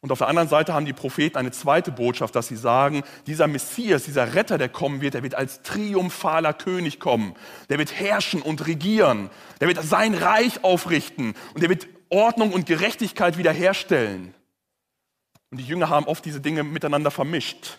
Und 0.00 0.10
auf 0.10 0.18
der 0.18 0.26
anderen 0.26 0.48
Seite 0.48 0.74
haben 0.74 0.84
die 0.84 0.92
Propheten 0.92 1.36
eine 1.36 1.52
zweite 1.52 1.92
Botschaft, 1.92 2.34
dass 2.34 2.48
sie 2.48 2.56
sagen, 2.56 3.04
dieser 3.28 3.46
Messias, 3.46 4.02
dieser 4.02 4.34
Retter, 4.34 4.58
der 4.58 4.68
kommen 4.68 5.00
wird, 5.00 5.14
der 5.14 5.22
wird 5.22 5.36
als 5.36 5.62
triumphaler 5.62 6.52
König 6.52 6.98
kommen. 6.98 7.36
Der 7.68 7.78
wird 7.78 7.92
herrschen 7.92 8.42
und 8.42 8.66
regieren. 8.66 9.30
Der 9.60 9.68
wird 9.68 9.80
sein 9.80 10.14
Reich 10.14 10.64
aufrichten 10.64 11.34
und 11.54 11.62
der 11.62 11.68
wird 11.68 11.86
Ordnung 12.08 12.52
und 12.52 12.66
Gerechtigkeit 12.66 13.38
wiederherstellen. 13.38 14.34
Und 15.52 15.58
die 15.58 15.66
Jünger 15.66 15.88
haben 15.88 16.06
oft 16.06 16.24
diese 16.24 16.40
Dinge 16.40 16.64
miteinander 16.64 17.12
vermischt. 17.12 17.78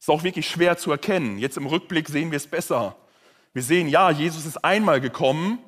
Ist 0.00 0.10
auch 0.10 0.24
wirklich 0.24 0.48
schwer 0.48 0.76
zu 0.76 0.90
erkennen. 0.90 1.38
Jetzt 1.38 1.56
im 1.56 1.66
Rückblick 1.66 2.08
sehen 2.08 2.32
wir 2.32 2.36
es 2.36 2.48
besser. 2.48 2.96
Wir 3.56 3.62
sehen, 3.62 3.88
ja, 3.88 4.10
Jesus 4.10 4.44
ist 4.44 4.66
einmal 4.66 5.00
gekommen 5.00 5.58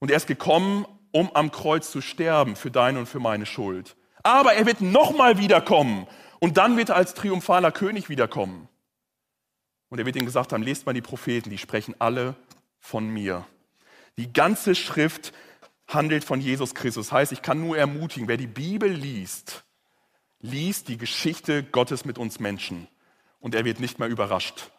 und 0.00 0.10
er 0.10 0.16
ist 0.16 0.26
gekommen, 0.26 0.84
um 1.12 1.30
am 1.32 1.52
Kreuz 1.52 1.92
zu 1.92 2.00
sterben 2.00 2.56
für 2.56 2.72
deine 2.72 2.98
und 2.98 3.06
für 3.06 3.20
meine 3.20 3.46
Schuld. 3.46 3.94
Aber 4.24 4.54
er 4.54 4.66
wird 4.66 4.80
nochmal 4.80 5.38
wiederkommen 5.38 6.08
und 6.40 6.56
dann 6.56 6.76
wird 6.76 6.88
er 6.88 6.96
als 6.96 7.14
triumphaler 7.14 7.70
König 7.70 8.08
wiederkommen. 8.08 8.68
Und 9.90 10.00
er 10.00 10.06
wird 10.06 10.16
ihnen 10.16 10.26
gesagt 10.26 10.52
haben, 10.52 10.64
lest 10.64 10.86
mal 10.86 10.92
die 10.92 11.02
Propheten, 11.02 11.50
die 11.50 11.58
sprechen 11.58 11.94
alle 12.00 12.34
von 12.80 13.08
mir. 13.08 13.46
Die 14.16 14.32
ganze 14.32 14.74
Schrift 14.74 15.32
handelt 15.86 16.24
von 16.24 16.40
Jesus 16.40 16.74
Christus. 16.74 17.06
Das 17.06 17.12
heißt, 17.12 17.30
ich 17.30 17.42
kann 17.42 17.60
nur 17.60 17.78
ermutigen, 17.78 18.26
wer 18.26 18.38
die 18.38 18.48
Bibel 18.48 18.90
liest, 18.90 19.62
liest 20.40 20.88
die 20.88 20.98
Geschichte 20.98 21.62
Gottes 21.62 22.04
mit 22.04 22.18
uns 22.18 22.40
Menschen 22.40 22.88
und 23.38 23.54
er 23.54 23.64
wird 23.64 23.78
nicht 23.78 24.00
mehr 24.00 24.08
überrascht. 24.08 24.72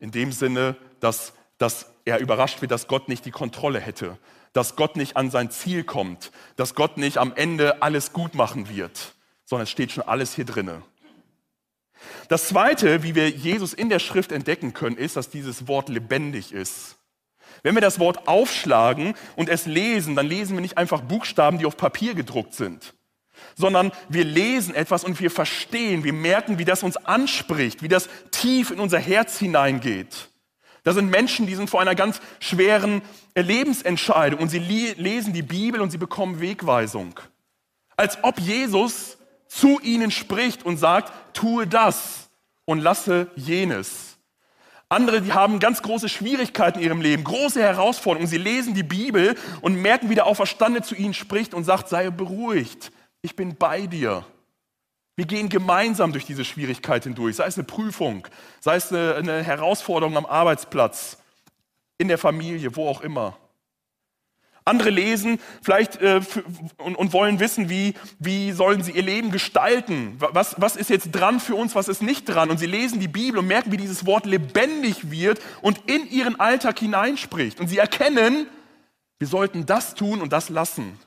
In 0.00 0.10
dem 0.10 0.32
Sinne, 0.32 0.76
dass, 0.98 1.32
dass 1.58 1.92
er 2.04 2.18
überrascht 2.18 2.60
wird, 2.60 2.72
dass 2.72 2.88
Gott 2.88 3.08
nicht 3.08 3.24
die 3.24 3.30
Kontrolle 3.30 3.78
hätte, 3.78 4.18
dass 4.52 4.74
Gott 4.74 4.96
nicht 4.96 5.16
an 5.16 5.30
sein 5.30 5.50
Ziel 5.50 5.84
kommt, 5.84 6.32
dass 6.56 6.74
Gott 6.74 6.96
nicht 6.96 7.18
am 7.18 7.32
Ende 7.36 7.82
alles 7.82 8.12
gut 8.12 8.34
machen 8.34 8.68
wird, 8.68 9.14
sondern 9.44 9.64
es 9.64 9.70
steht 9.70 9.92
schon 9.92 10.04
alles 10.04 10.34
hier 10.34 10.44
drinne. 10.44 10.82
Das 12.28 12.48
zweite, 12.48 13.02
wie 13.02 13.14
wir 13.14 13.28
Jesus 13.28 13.74
in 13.74 13.90
der 13.90 13.98
Schrift 13.98 14.32
entdecken 14.32 14.72
können, 14.72 14.96
ist, 14.96 15.16
dass 15.16 15.28
dieses 15.28 15.68
Wort 15.68 15.88
lebendig 15.88 16.52
ist. 16.52 16.96
Wenn 17.62 17.74
wir 17.74 17.82
das 17.82 17.98
Wort 17.98 18.26
aufschlagen 18.26 19.14
und 19.36 19.48
es 19.50 19.66
lesen, 19.66 20.16
dann 20.16 20.26
lesen 20.26 20.56
wir 20.56 20.62
nicht 20.62 20.78
einfach 20.78 21.02
Buchstaben, 21.02 21.58
die 21.58 21.66
auf 21.66 21.76
Papier 21.76 22.14
gedruckt 22.14 22.54
sind 22.54 22.94
sondern 23.56 23.92
wir 24.08 24.24
lesen 24.24 24.74
etwas 24.74 25.04
und 25.04 25.20
wir 25.20 25.30
verstehen, 25.30 26.04
wir 26.04 26.12
merken, 26.12 26.58
wie 26.58 26.64
das 26.64 26.82
uns 26.82 26.96
anspricht, 26.96 27.82
wie 27.82 27.88
das 27.88 28.08
tief 28.30 28.70
in 28.70 28.80
unser 28.80 28.98
Herz 28.98 29.38
hineingeht. 29.38 30.28
Da 30.82 30.92
sind 30.92 31.10
Menschen, 31.10 31.46
die 31.46 31.54
sind 31.54 31.68
vor 31.68 31.80
einer 31.80 31.94
ganz 31.94 32.20
schweren 32.38 33.02
Lebensentscheidung 33.34 34.40
und 34.40 34.48
sie 34.48 34.58
lesen 34.58 35.32
die 35.32 35.42
Bibel 35.42 35.80
und 35.80 35.90
sie 35.90 35.98
bekommen 35.98 36.40
Wegweisung. 36.40 37.20
Als 37.96 38.18
ob 38.22 38.40
Jesus 38.40 39.18
zu 39.46 39.78
ihnen 39.80 40.10
spricht 40.10 40.64
und 40.64 40.78
sagt, 40.78 41.12
tue 41.34 41.66
das 41.66 42.30
und 42.64 42.80
lasse 42.80 43.30
jenes. 43.36 44.16
Andere, 44.88 45.20
die 45.20 45.32
haben 45.32 45.60
ganz 45.60 45.82
große 45.82 46.08
Schwierigkeiten 46.08 46.80
in 46.80 46.86
ihrem 46.86 47.00
Leben, 47.00 47.22
große 47.22 47.62
Herausforderungen. 47.62 48.28
Sie 48.28 48.38
lesen 48.38 48.74
die 48.74 48.82
Bibel 48.82 49.36
und 49.60 49.76
merken, 49.76 50.10
wie 50.10 50.16
der 50.16 50.26
Auferstandene 50.26 50.84
zu 50.84 50.96
ihnen 50.96 51.14
spricht 51.14 51.54
und 51.54 51.64
sagt, 51.64 51.88
sei 51.88 52.10
beruhigt 52.10 52.90
ich 53.22 53.36
bin 53.36 53.56
bei 53.56 53.86
dir. 53.86 54.24
Wir 55.16 55.26
gehen 55.26 55.48
gemeinsam 55.48 56.12
durch 56.12 56.24
diese 56.24 56.44
Schwierigkeit 56.44 57.04
hindurch, 57.04 57.36
sei 57.36 57.46
es 57.46 57.58
eine 57.58 57.66
Prüfung, 57.66 58.26
sei 58.60 58.76
es 58.76 58.90
eine, 58.90 59.16
eine 59.16 59.42
Herausforderung 59.42 60.16
am 60.16 60.24
Arbeitsplatz, 60.24 61.18
in 61.98 62.08
der 62.08 62.16
Familie, 62.16 62.74
wo 62.76 62.88
auch 62.88 63.02
immer. 63.02 63.36
Andere 64.64 64.90
lesen 64.90 65.40
vielleicht 65.62 66.00
äh, 66.00 66.20
und, 66.78 66.94
und, 66.94 67.12
wollen 67.12 67.40
wissen, 67.40 67.68
wie, 67.68 67.94
wie 68.18 68.52
sollen 68.52 68.82
sie 68.82 68.92
ihr 68.92 69.02
Leben 69.02 69.30
gestalten. 69.30 70.14
Was, 70.18 70.54
was 70.58 70.76
ist 70.76 70.90
jetzt 70.90 71.10
dran 71.12 71.40
für 71.40 71.54
uns, 71.54 71.74
was 71.74 71.88
ist 71.88 72.02
nicht 72.02 72.26
dran. 72.26 72.50
Und 72.50 72.58
sie 72.58 72.66
lesen 72.66 73.00
die 73.00 73.08
Bibel 73.08 73.40
und 73.40 73.46
merken, 73.46 73.72
wie 73.72 73.78
dieses 73.78 74.06
Wort 74.06 74.26
lebendig 74.26 75.10
wird 75.10 75.40
und 75.60 75.90
in 75.90 76.08
ihren 76.10 76.38
Alltag 76.38 76.78
hineinspricht. 76.78 77.58
Und 77.58 77.68
sie 77.68 77.78
erkennen, 77.78 78.46
wir 79.18 79.26
sollten 79.26 79.66
das 79.66 79.94
tun 79.94 80.20
und 80.20 80.32
das 80.32 80.50
lassen. 80.50 80.98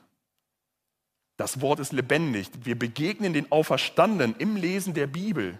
Das 1.36 1.60
Wort 1.60 1.80
ist 1.80 1.92
lebendig. 1.92 2.48
Wir 2.62 2.78
begegnen 2.78 3.32
den 3.32 3.50
Auferstandenen 3.50 4.36
im 4.38 4.56
Lesen 4.56 4.94
der 4.94 5.06
Bibel. 5.06 5.58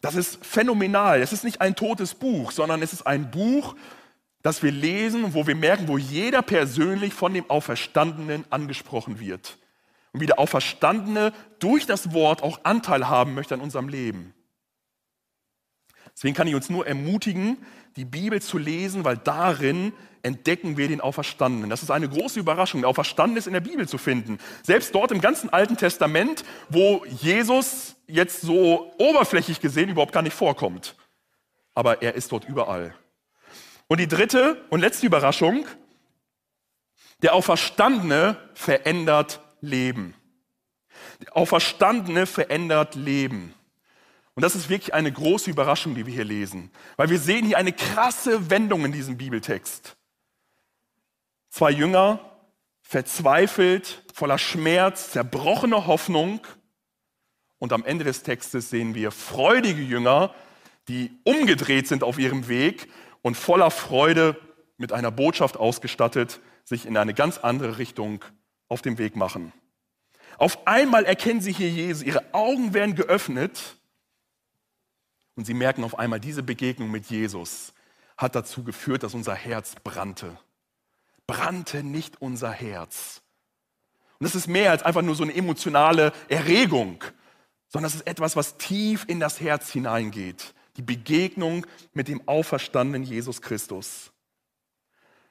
Das 0.00 0.16
ist 0.16 0.44
phänomenal. 0.44 1.22
Es 1.22 1.32
ist 1.32 1.44
nicht 1.44 1.60
ein 1.60 1.76
totes 1.76 2.14
Buch, 2.14 2.50
sondern 2.50 2.82
es 2.82 2.92
ist 2.92 3.06
ein 3.06 3.30
Buch, 3.30 3.76
das 4.42 4.62
wir 4.62 4.72
lesen, 4.72 5.34
wo 5.34 5.46
wir 5.46 5.54
merken, 5.54 5.86
wo 5.86 5.96
jeder 5.96 6.42
persönlich 6.42 7.14
von 7.14 7.32
dem 7.32 7.48
Auferstandenen 7.48 8.44
angesprochen 8.50 9.20
wird. 9.20 9.58
Und 10.12 10.20
wie 10.20 10.26
der 10.26 10.40
Auferstandene 10.40 11.32
durch 11.60 11.86
das 11.86 12.12
Wort 12.12 12.42
auch 12.42 12.64
Anteil 12.64 13.08
haben 13.08 13.34
möchte 13.34 13.54
an 13.54 13.60
unserem 13.60 13.88
Leben. 13.88 14.34
Deswegen 16.14 16.34
kann 16.34 16.48
ich 16.48 16.54
uns 16.54 16.68
nur 16.68 16.86
ermutigen, 16.86 17.56
die 17.96 18.04
Bibel 18.04 18.40
zu 18.40 18.58
lesen, 18.58 19.04
weil 19.04 19.18
darin 19.18 19.92
entdecken 20.22 20.76
wir 20.76 20.88
den 20.88 21.00
Auferstandenen. 21.00 21.68
Das 21.68 21.82
ist 21.82 21.90
eine 21.90 22.08
große 22.08 22.38
Überraschung, 22.38 22.82
der 22.82 22.90
Auferstandene 22.90 23.38
ist 23.38 23.46
in 23.46 23.52
der 23.52 23.60
Bibel 23.60 23.88
zu 23.88 23.98
finden. 23.98 24.38
Selbst 24.62 24.94
dort 24.94 25.10
im 25.10 25.20
ganzen 25.20 25.50
Alten 25.50 25.76
Testament, 25.76 26.44
wo 26.68 27.04
Jesus 27.04 27.96
jetzt 28.06 28.40
so 28.40 28.92
oberflächlich 28.98 29.60
gesehen 29.60 29.90
überhaupt 29.90 30.12
gar 30.12 30.22
nicht 30.22 30.34
vorkommt. 30.34 30.94
Aber 31.74 32.02
er 32.02 32.14
ist 32.14 32.30
dort 32.32 32.48
überall. 32.48 32.94
Und 33.88 33.98
die 33.98 34.08
dritte 34.08 34.64
und 34.70 34.80
letzte 34.80 35.06
Überraschung, 35.06 35.66
der 37.22 37.34
Auferstandene 37.34 38.36
verändert 38.54 39.40
Leben. 39.60 40.14
Der 41.20 41.36
Auferstandene 41.36 42.26
verändert 42.26 42.94
Leben. 42.94 43.54
Und 44.34 44.42
das 44.42 44.54
ist 44.54 44.70
wirklich 44.70 44.94
eine 44.94 45.12
große 45.12 45.50
Überraschung, 45.50 45.94
die 45.94 46.06
wir 46.06 46.14
hier 46.14 46.24
lesen, 46.24 46.70
weil 46.96 47.10
wir 47.10 47.18
sehen 47.18 47.44
hier 47.44 47.58
eine 47.58 47.72
krasse 47.72 48.50
Wendung 48.50 48.84
in 48.84 48.92
diesem 48.92 49.18
Bibeltext. 49.18 49.96
Zwei 51.50 51.70
Jünger, 51.70 52.18
verzweifelt, 52.80 54.04
voller 54.14 54.38
Schmerz, 54.38 55.10
zerbrochene 55.12 55.86
Hoffnung. 55.86 56.40
Und 57.58 57.72
am 57.72 57.84
Ende 57.84 58.04
des 58.04 58.22
Textes 58.22 58.70
sehen 58.70 58.94
wir 58.94 59.10
freudige 59.10 59.82
Jünger, 59.82 60.34
die 60.88 61.12
umgedreht 61.24 61.86
sind 61.86 62.02
auf 62.02 62.18
ihrem 62.18 62.48
Weg 62.48 62.88
und 63.20 63.36
voller 63.36 63.70
Freude 63.70 64.36
mit 64.78 64.92
einer 64.92 65.10
Botschaft 65.10 65.56
ausgestattet 65.56 66.40
sich 66.64 66.86
in 66.86 66.96
eine 66.96 67.14
ganz 67.14 67.38
andere 67.38 67.78
Richtung 67.78 68.24
auf 68.68 68.82
den 68.82 68.98
Weg 68.98 69.14
machen. 69.16 69.52
Auf 70.38 70.66
einmal 70.66 71.04
erkennen 71.04 71.40
sie 71.40 71.52
hier 71.52 71.68
Jesus, 71.68 72.02
ihre 72.02 72.24
Augen 72.32 72.72
werden 72.72 72.94
geöffnet 72.94 73.76
und 75.36 75.46
sie 75.46 75.54
merken 75.54 75.84
auf 75.84 75.98
einmal, 75.98 76.20
diese 76.20 76.42
Begegnung 76.42 76.90
mit 76.90 77.06
Jesus 77.06 77.72
hat 78.16 78.34
dazu 78.34 78.62
geführt, 78.64 79.02
dass 79.02 79.14
unser 79.14 79.34
Herz 79.34 79.74
brannte 79.82 80.38
brannte 81.32 81.82
nicht 81.82 82.20
unser 82.20 82.50
Herz. 82.50 83.22
Und 84.18 84.24
das 84.24 84.34
ist 84.34 84.46
mehr 84.46 84.70
als 84.70 84.82
einfach 84.82 85.02
nur 85.02 85.14
so 85.14 85.22
eine 85.22 85.34
emotionale 85.34 86.12
Erregung, 86.28 87.02
sondern 87.68 87.88
es 87.88 87.96
ist 87.96 88.06
etwas, 88.06 88.36
was 88.36 88.58
tief 88.58 89.04
in 89.08 89.18
das 89.18 89.40
Herz 89.40 89.70
hineingeht. 89.70 90.54
Die 90.76 90.82
Begegnung 90.82 91.66
mit 91.92 92.08
dem 92.08 92.26
auferstandenen 92.28 93.02
Jesus 93.02 93.42
Christus. 93.42 94.12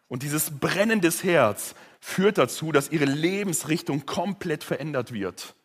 Und 0.08 0.24
dieses 0.24 0.60
brennendes 0.60 1.24
Herz 1.24 1.74
führt 2.00 2.38
dazu, 2.38 2.72
dass 2.72 2.90
ihre 2.90 3.06
Lebensrichtung 3.06 4.06
komplett 4.06 4.64
verändert 4.64 5.14
wird. 5.14 5.56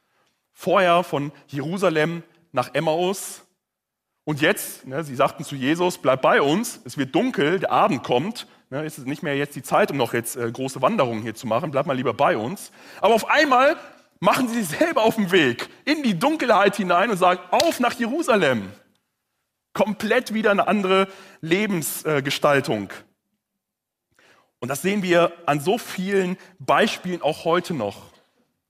Vorher 0.53 1.03
von 1.03 1.33
Jerusalem 1.49 2.23
nach 2.53 2.75
Emmaus. 2.75 3.43
Und 4.27 4.41
jetzt, 4.41 4.85
ne, 4.89 5.05
sie 5.05 5.15
sagten 5.15 5.45
zu 5.45 5.55
Jesus, 5.55 5.99
bleib 5.99 6.21
bei 6.21 6.43
uns, 6.43 6.81
es 6.85 6.99
wird 6.99 7.15
dunkel, 7.15 7.61
der 7.61 7.71
Abend 7.71 8.03
kommt. 8.03 8.49
Ne, 8.71 8.85
ist 8.85 8.99
es 8.99 9.05
nicht 9.05 9.23
mehr 9.23 9.37
jetzt 9.37 9.55
die 9.55 9.63
Zeit, 9.63 9.93
um 9.93 9.97
noch 9.97 10.13
jetzt 10.15 10.35
äh, 10.35 10.51
große 10.51 10.83
Wanderungen 10.83 11.23
hier 11.23 11.37
zu 11.37 11.47
machen. 11.47 11.71
Bleib 11.71 11.87
mal 11.87 11.97
lieber 11.97 12.13
bei 12.13 12.37
uns. 12.37 12.73
Aber 13.01 13.15
auf 13.15 13.31
einmal 13.31 13.77
machen 14.19 14.49
sie 14.49 14.65
sich 14.65 14.79
selber 14.79 15.05
auf 15.05 15.15
den 15.15 15.31
Weg 15.31 15.69
in 15.85 16.03
die 16.03 16.19
Dunkelheit 16.19 16.75
hinein 16.75 17.11
und 17.11 17.19
sagen, 17.19 17.39
auf 17.53 17.79
nach 17.79 17.93
Jerusalem. 17.93 18.73
Komplett 19.73 20.35
wieder 20.35 20.51
eine 20.51 20.67
andere 20.67 21.07
Lebensgestaltung. 21.41 22.91
Und 24.59 24.69
das 24.69 24.83
sehen 24.83 25.05
wir 25.05 25.35
an 25.47 25.61
so 25.61 25.79
vielen 25.79 26.37
Beispielen 26.59 27.23
auch 27.23 27.45
heute 27.45 27.75
noch. 27.75 28.07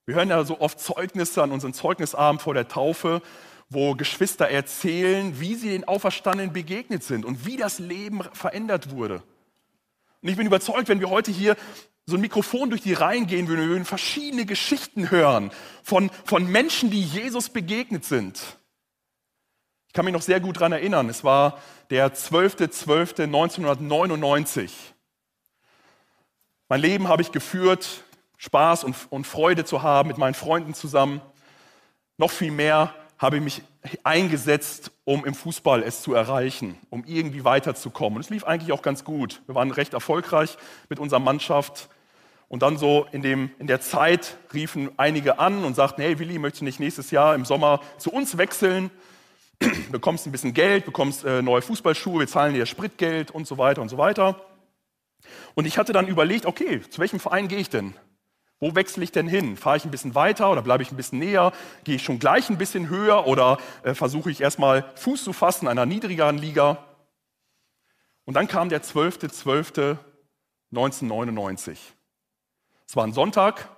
Wir 0.04 0.16
hören 0.16 0.28
ja 0.28 0.44
so 0.44 0.60
oft 0.60 0.78
Zeugnisse 0.78 1.42
an 1.42 1.50
unseren 1.50 1.72
Zeugnisabend 1.72 2.42
vor 2.42 2.52
der 2.52 2.68
Taufe, 2.68 3.22
wo 3.68 3.94
Geschwister 3.94 4.48
erzählen, 4.48 5.40
wie 5.40 5.54
sie 5.54 5.70
den 5.70 5.88
Auferstandenen 5.88 6.52
begegnet 6.52 7.02
sind 7.02 7.24
und 7.24 7.46
wie 7.46 7.56
das 7.56 7.78
Leben 7.78 8.22
verändert 8.32 8.90
wurde. 8.90 9.22
Und 10.22 10.28
ich 10.28 10.36
bin 10.36 10.46
überzeugt, 10.46 10.88
wenn 10.88 11.00
wir 11.00 11.10
heute 11.10 11.32
hier 11.32 11.56
so 12.06 12.16
ein 12.16 12.20
Mikrofon 12.20 12.70
durch 12.70 12.82
die 12.82 12.92
Reihen 12.92 13.26
gehen 13.26 13.48
würden, 13.48 13.62
wir 13.62 13.68
würden 13.68 13.84
verschiedene 13.84 14.46
Geschichten 14.46 15.10
hören 15.10 15.50
von, 15.82 16.10
von 16.24 16.46
Menschen, 16.46 16.90
die 16.90 17.02
Jesus 17.02 17.48
begegnet 17.48 18.04
sind. 18.04 18.40
Ich 19.88 19.92
kann 19.92 20.04
mich 20.04 20.14
noch 20.14 20.22
sehr 20.22 20.38
gut 20.38 20.54
daran 20.56 20.70
erinnern. 20.72 21.08
Es 21.08 21.24
war 21.24 21.60
der 21.90 22.14
12.12.1999. 22.14 24.70
Mein 26.68 26.80
Leben 26.80 27.08
habe 27.08 27.22
ich 27.22 27.32
geführt, 27.32 28.04
Spaß 28.36 28.84
und, 28.84 28.94
und 29.10 29.26
Freude 29.26 29.64
zu 29.64 29.82
haben 29.82 30.06
mit 30.08 30.18
meinen 30.18 30.34
Freunden 30.34 30.74
zusammen. 30.74 31.20
Noch 32.18 32.30
viel 32.30 32.52
mehr 32.52 32.94
habe 33.18 33.36
ich 33.36 33.42
mich 33.42 33.62
eingesetzt, 34.04 34.90
um 35.04 35.24
im 35.24 35.34
Fußball 35.34 35.82
es 35.82 36.02
zu 36.02 36.14
erreichen, 36.14 36.76
um 36.90 37.04
irgendwie 37.06 37.44
weiterzukommen. 37.44 38.16
Und 38.16 38.24
es 38.24 38.30
lief 38.30 38.44
eigentlich 38.44 38.72
auch 38.72 38.82
ganz 38.82 39.04
gut. 39.04 39.42
Wir 39.46 39.54
waren 39.54 39.70
recht 39.70 39.94
erfolgreich 39.94 40.58
mit 40.88 40.98
unserer 40.98 41.20
Mannschaft. 41.20 41.88
Und 42.48 42.62
dann 42.62 42.76
so 42.76 43.06
in, 43.12 43.22
dem, 43.22 43.50
in 43.58 43.66
der 43.66 43.80
Zeit 43.80 44.36
riefen 44.52 44.90
einige 44.98 45.38
an 45.38 45.64
und 45.64 45.74
sagten, 45.74 46.02
hey 46.02 46.18
Willi, 46.18 46.38
möchtest 46.38 46.60
du 46.60 46.64
nicht 46.66 46.80
nächstes 46.80 47.10
Jahr 47.10 47.34
im 47.34 47.44
Sommer 47.44 47.80
zu 47.98 48.12
uns 48.12 48.38
wechseln? 48.38 48.90
bekommst 49.90 50.26
ein 50.26 50.32
bisschen 50.32 50.54
Geld, 50.54 50.84
bekommst 50.84 51.24
äh, 51.24 51.42
neue 51.42 51.62
Fußballschuhe, 51.62 52.20
wir 52.20 52.26
zahlen 52.26 52.54
dir 52.54 52.66
Spritgeld 52.66 53.30
und 53.30 53.46
so 53.46 53.58
weiter 53.58 53.82
und 53.82 53.88
so 53.88 53.98
weiter. 53.98 54.40
Und 55.54 55.66
ich 55.66 55.78
hatte 55.78 55.92
dann 55.92 56.08
überlegt, 56.08 56.46
okay, 56.46 56.82
zu 56.82 57.00
welchem 57.00 57.20
Verein 57.20 57.48
gehe 57.48 57.58
ich 57.58 57.70
denn? 57.70 57.94
Wo 58.58 58.74
wechsle 58.74 59.04
ich 59.04 59.12
denn 59.12 59.28
hin? 59.28 59.54
Fahre 59.56 59.76
ich 59.76 59.84
ein 59.84 59.90
bisschen 59.90 60.14
weiter 60.14 60.50
oder 60.50 60.62
bleibe 60.62 60.82
ich 60.82 60.90
ein 60.90 60.96
bisschen 60.96 61.18
näher? 61.18 61.52
Gehe 61.84 61.96
ich 61.96 62.02
schon 62.02 62.18
gleich 62.18 62.48
ein 62.48 62.56
bisschen 62.56 62.88
höher 62.88 63.26
oder 63.26 63.58
äh, 63.82 63.92
versuche 63.92 64.30
ich 64.30 64.40
erstmal 64.40 64.90
Fuß 64.96 65.24
zu 65.24 65.34
fassen 65.34 65.66
in 65.66 65.70
einer 65.70 65.84
niedrigeren 65.84 66.38
Liga? 66.38 66.82
Und 68.24 68.32
dann 68.34 68.48
kam 68.48 68.70
der 68.70 68.82
12.12.1999. 68.82 71.76
Es 72.86 72.96
war 72.96 73.04
ein 73.04 73.12
Sonntag. 73.12 73.68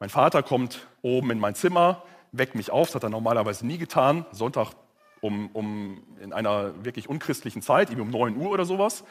Mein 0.00 0.10
Vater 0.10 0.42
kommt 0.42 0.88
oben 1.02 1.30
in 1.30 1.38
mein 1.38 1.54
Zimmer, 1.54 2.02
weckt 2.32 2.54
mich 2.54 2.70
auf, 2.70 2.88
das 2.88 2.96
hat 2.96 3.02
er 3.02 3.10
normalerweise 3.10 3.66
nie 3.66 3.78
getan. 3.78 4.24
Sonntag 4.32 4.72
um, 5.20 5.48
um 5.52 6.02
in 6.20 6.32
einer 6.32 6.84
wirklich 6.84 7.08
unchristlichen 7.08 7.62
Zeit, 7.62 7.90
eben 7.90 8.00
um 8.00 8.10
9 8.10 8.36
Uhr 8.36 8.50
oder 8.50 8.64
sowas, 8.64 9.04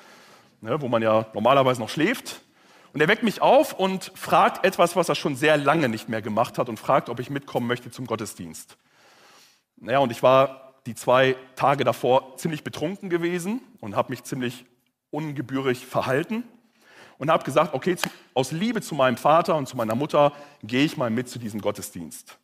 ne, 0.62 0.81
wo 0.81 0.88
man 0.88 1.01
ja 1.01 1.27
normalerweise 1.33 1.81
noch 1.81 1.89
schläft. 1.89 2.41
Und 2.97 3.01
er 3.01 3.10
weckt 3.10 3.21
mich 3.21 3.43
auf 3.43 3.73
und 3.73 4.12
fragt 4.15 4.65
etwas, 4.65 4.95
was 4.95 5.07
er 5.07 5.13
schon 5.13 5.36
sehr 5.36 5.55
lange 5.55 5.88
nicht 5.88 6.10
mehr 6.10 6.23
gemacht 6.23 6.57
hat 6.57 6.67
und 6.67 6.79
fragt, 6.79 7.10
ob 7.10 7.19
ich 7.19 7.29
mitkommen 7.29 7.67
möchte 7.67 7.91
zum 7.91 8.07
Gottesdienst. 8.07 8.75
Naja, 9.75 9.99
und 9.99 10.12
ich 10.12 10.23
war 10.23 10.73
die 10.88 10.95
zwei 10.95 11.36
Tage 11.55 11.83
davor 11.83 12.38
ziemlich 12.38 12.63
betrunken 12.63 13.12
gewesen 13.12 13.62
und 13.81 13.95
habe 13.95 14.10
mich 14.10 14.23
ziemlich 14.23 14.65
ungebührig 15.12 15.86
verhalten 15.86 16.43
und 17.19 17.29
habe 17.29 17.43
gesagt, 17.43 17.75
okay, 17.75 17.97
aus 18.33 18.51
Liebe 18.51 18.81
zu 18.81 18.95
meinem 18.95 19.17
Vater 19.17 19.57
und 19.57 19.67
zu 19.67 19.77
meiner 19.77 19.93
Mutter 19.93 20.33
gehe 20.63 20.83
ich 20.83 20.97
mal 20.97 21.12
mit 21.12 21.29
zu 21.29 21.38
diesem 21.38 21.62
Gottesdienst. 21.62 22.39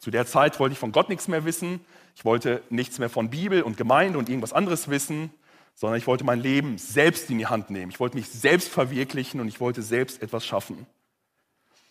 Zu 0.00 0.10
der 0.10 0.24
Zeit 0.24 0.58
wollte 0.58 0.72
ich 0.72 0.78
von 0.78 0.90
Gott 0.90 1.10
nichts 1.10 1.28
mehr 1.28 1.44
wissen. 1.44 1.84
Ich 2.16 2.24
wollte 2.24 2.62
nichts 2.70 2.98
mehr 2.98 3.10
von 3.10 3.28
Bibel 3.28 3.60
und 3.60 3.76
Gemeinde 3.76 4.18
und 4.18 4.30
irgendwas 4.30 4.54
anderes 4.54 4.88
wissen 4.88 5.34
sondern 5.78 5.96
ich 5.96 6.08
wollte 6.08 6.24
mein 6.24 6.40
Leben 6.40 6.76
selbst 6.76 7.30
in 7.30 7.38
die 7.38 7.46
Hand 7.46 7.70
nehmen. 7.70 7.92
Ich 7.92 8.00
wollte 8.00 8.16
mich 8.16 8.28
selbst 8.28 8.68
verwirklichen 8.68 9.40
und 9.40 9.46
ich 9.46 9.60
wollte 9.60 9.80
selbst 9.80 10.20
etwas 10.20 10.44
schaffen. 10.44 10.86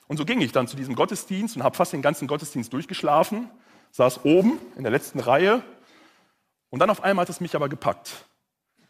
Und 0.08 0.17
so 0.17 0.26
ging 0.26 0.41
ich 0.41 0.52
dann 0.52 0.67
zu 0.67 0.76
diesem 0.76 0.93
Gottesdienst 0.93 1.56
und 1.56 1.63
habe 1.63 1.78
fast 1.78 1.93
den 1.93 2.02
ganzen 2.02 2.28
Gottesdienst 2.28 2.73
durchgeschlafen, 2.73 3.50
saß 3.91 4.26
oben 4.26 4.60
in 4.76 4.84
der 4.84 4.91
letzten 4.91 5.21
Reihe 5.21 5.63
und 6.69 6.80
dann 6.80 6.89
auf 6.89 7.02
einmal 7.02 7.23
hat 7.23 7.30
es 7.30 7.39
mich 7.39 7.56
aber 7.56 7.69
gepackt. 7.69 8.26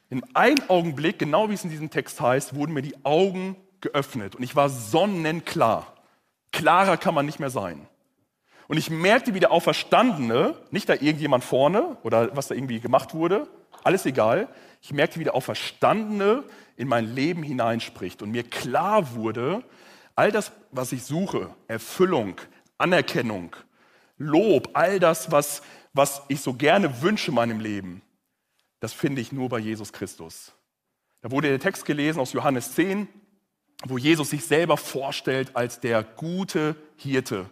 In 0.09 0.23
einem 0.35 0.67
Augenblick, 0.67 1.19
genau 1.19 1.47
wie 1.51 1.53
es 1.53 1.63
in 1.63 1.69
diesem 1.69 1.91
Text 1.91 2.19
heißt, 2.19 2.55
wurden 2.55 2.73
mir 2.73 2.81
die 2.81 2.95
Augen 3.05 3.55
geöffnet 3.81 4.35
und 4.35 4.41
ich 4.41 4.55
war 4.55 4.67
sonnenklar. 4.67 5.93
Klarer 6.51 6.97
kann 6.97 7.13
man 7.13 7.27
nicht 7.27 7.39
mehr 7.39 7.51
sein. 7.51 7.87
Und 8.67 8.77
ich 8.77 8.89
merkte, 8.89 9.35
wie 9.35 9.39
der 9.39 9.51
Auferstandene, 9.51 10.55
nicht 10.71 10.89
da 10.89 10.93
irgendjemand 10.93 11.43
vorne 11.43 11.97
oder 12.01 12.35
was 12.35 12.47
da 12.47 12.55
irgendwie 12.55 12.79
gemacht 12.79 13.13
wurde, 13.13 13.47
alles 13.83 14.05
egal, 14.05 14.47
ich 14.81 14.93
merkte, 14.93 15.19
wie 15.19 15.23
der 15.23 15.35
Auferstandene 15.35 16.43
in 16.75 16.87
mein 16.87 17.13
Leben 17.13 17.43
hineinspricht 17.43 18.21
und 18.21 18.31
mir 18.31 18.43
klar 18.43 19.15
wurde, 19.15 19.63
All 20.17 20.31
das, 20.31 20.51
was 20.71 20.91
ich 20.93 21.03
suche, 21.03 21.53
Erfüllung, 21.67 22.41
Anerkennung, 22.79 23.55
Lob, 24.17 24.71
all 24.73 24.99
das, 24.99 25.31
was, 25.31 25.61
was 25.93 26.23
ich 26.27 26.41
so 26.41 26.55
gerne 26.55 27.03
wünsche 27.03 27.29
in 27.29 27.35
meinem 27.35 27.59
Leben, 27.59 28.01
das 28.79 28.93
finde 28.93 29.21
ich 29.21 29.31
nur 29.31 29.47
bei 29.47 29.59
Jesus 29.59 29.93
Christus. 29.93 30.53
Da 31.21 31.29
wurde 31.29 31.49
der 31.49 31.59
Text 31.59 31.85
gelesen 31.85 32.19
aus 32.19 32.33
Johannes 32.33 32.73
10, 32.73 33.07
wo 33.85 33.99
Jesus 33.99 34.31
sich 34.31 34.43
selber 34.43 34.75
vorstellt 34.75 35.55
als 35.55 35.79
der 35.79 36.01
gute 36.01 36.75
Hirte, 36.95 37.47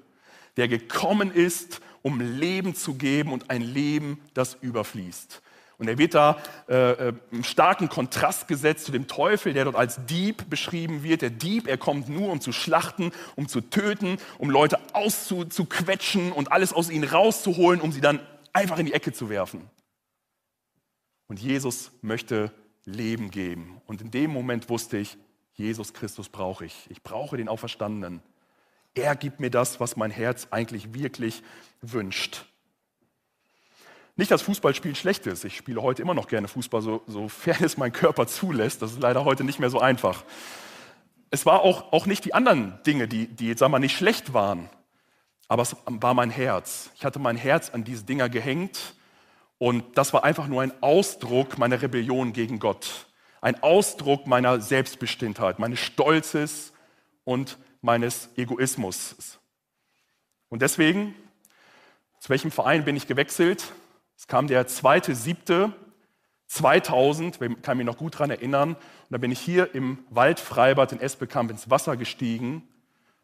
der 0.57 0.67
gekommen 0.67 1.31
ist, 1.31 1.81
um 2.01 2.19
Leben 2.19 2.73
zu 2.73 2.95
geben 2.95 3.31
und 3.31 3.51
ein 3.51 3.61
Leben, 3.61 4.19
das 4.33 4.55
überfließt. 4.59 5.43
Und 5.77 5.87
er 5.87 5.97
wird 5.97 6.13
da 6.13 6.37
äh, 6.69 7.09
im 7.09 7.41
äh, 7.41 7.43
starken 7.43 7.89
Kontrast 7.89 8.47
gesetzt 8.47 8.85
zu 8.85 8.91
dem 8.91 9.07
Teufel, 9.07 9.53
der 9.53 9.65
dort 9.65 9.75
als 9.75 10.05
Dieb 10.05 10.49
beschrieben 10.49 11.03
wird. 11.03 11.21
Der 11.21 11.29
Dieb, 11.29 11.67
er 11.67 11.77
kommt 11.77 12.07
nur, 12.07 12.31
um 12.31 12.39
zu 12.39 12.53
schlachten, 12.53 13.11
um 13.35 13.47
zu 13.47 13.61
töten, 13.61 14.17
um 14.37 14.49
Leute 14.49 14.79
auszuquetschen 14.93 16.31
und 16.31 16.51
alles 16.51 16.71
aus 16.71 16.89
ihnen 16.89 17.09
rauszuholen, 17.09 17.81
um 17.81 17.91
sie 17.91 18.01
dann 18.01 18.19
einfach 18.53 18.79
in 18.79 18.85
die 18.85 18.93
Ecke 18.93 19.11
zu 19.11 19.29
werfen. 19.29 19.69
Und 21.27 21.39
Jesus 21.39 21.91
möchte 22.01 22.51
Leben 22.85 23.31
geben. 23.31 23.81
Und 23.85 24.01
in 24.01 24.11
dem 24.11 24.31
Moment 24.31 24.69
wusste 24.69 24.97
ich, 24.97 25.17
Jesus 25.53 25.93
Christus 25.93 26.29
brauche 26.29 26.65
ich. 26.65 26.87
Ich 26.89 27.01
brauche 27.01 27.37
den 27.37 27.49
Auferstandenen. 27.49 28.21
Er 28.93 29.15
gibt 29.15 29.39
mir 29.39 29.49
das, 29.49 29.79
was 29.79 29.97
mein 29.97 30.11
Herz 30.11 30.47
eigentlich 30.51 30.93
wirklich 30.93 31.43
wünscht. 31.81 32.45
Nicht, 34.17 34.31
dass 34.31 34.41
Fußballspielen 34.43 34.95
schlecht 34.95 35.27
ist. 35.27 35.43
Ich 35.43 35.57
spiele 35.57 35.81
heute 35.81 36.01
immer 36.01 36.13
noch 36.13 36.27
gerne 36.27 36.47
Fußball, 36.47 36.81
so, 36.81 37.01
sofern 37.05 37.57
es 37.63 37.77
mein 37.77 37.91
Körper 37.91 38.27
zulässt. 38.27 38.81
Das 38.81 38.91
ist 38.91 39.01
leider 39.01 39.25
heute 39.25 39.43
nicht 39.43 39.59
mehr 39.59 39.69
so 39.69 39.79
einfach. 39.79 40.23
Es 41.31 41.45
war 41.45 41.61
auch, 41.61 41.91
auch 41.91 42.05
nicht 42.05 42.23
die 42.23 42.33
anderen 42.33 42.79
Dinge, 42.85 43.07
die, 43.07 43.27
die 43.27 43.53
sagen 43.55 43.73
wir, 43.73 43.79
nicht 43.79 43.97
schlecht 43.97 44.33
waren, 44.33 44.69
aber 45.47 45.63
es 45.63 45.75
war 45.85 46.13
mein 46.13 46.29
Herz. 46.29 46.91
Ich 46.95 47.03
hatte 47.03 47.19
mein 47.19 47.35
Herz 47.35 47.71
an 47.71 47.83
diese 47.83 48.03
Dinger 48.03 48.29
gehängt 48.29 48.95
und 49.57 49.97
das 49.97 50.13
war 50.13 50.23
einfach 50.23 50.47
nur 50.47 50.61
ein 50.61 50.71
Ausdruck 50.81 51.57
meiner 51.57 51.81
Rebellion 51.81 52.31
gegen 52.31 52.59
Gott. 52.59 53.07
Ein 53.41 53.61
Ausdruck 53.61 54.27
meiner 54.27 54.61
Selbstbestimmtheit, 54.61 55.59
meines 55.59 55.79
Stolzes 55.79 56.71
und 57.25 57.57
meines 57.81 58.29
Egoismus. 58.37 59.39
Und 60.49 60.61
deswegen, 60.61 61.13
zu 62.19 62.29
welchem 62.29 62.51
Verein 62.51 62.85
bin 62.85 62.95
ich 62.95 63.07
gewechselt? 63.07 63.73
Es 64.17 64.27
kam 64.27 64.47
der 64.47 64.67
2.7.2000, 64.67 67.41
ich 67.41 67.61
kann 67.61 67.77
mich 67.77 67.85
noch 67.85 67.97
gut 67.97 68.15
daran 68.15 68.29
erinnern, 68.29 68.75
und 68.75 69.09
da 69.09 69.17
bin 69.17 69.31
ich 69.31 69.39
hier 69.39 69.75
im 69.75 69.99
Waldfreibad 70.09 70.93
in 70.93 71.01
Esbekamp 71.01 71.51
ins 71.51 71.69
Wasser 71.69 71.97
gestiegen 71.97 72.67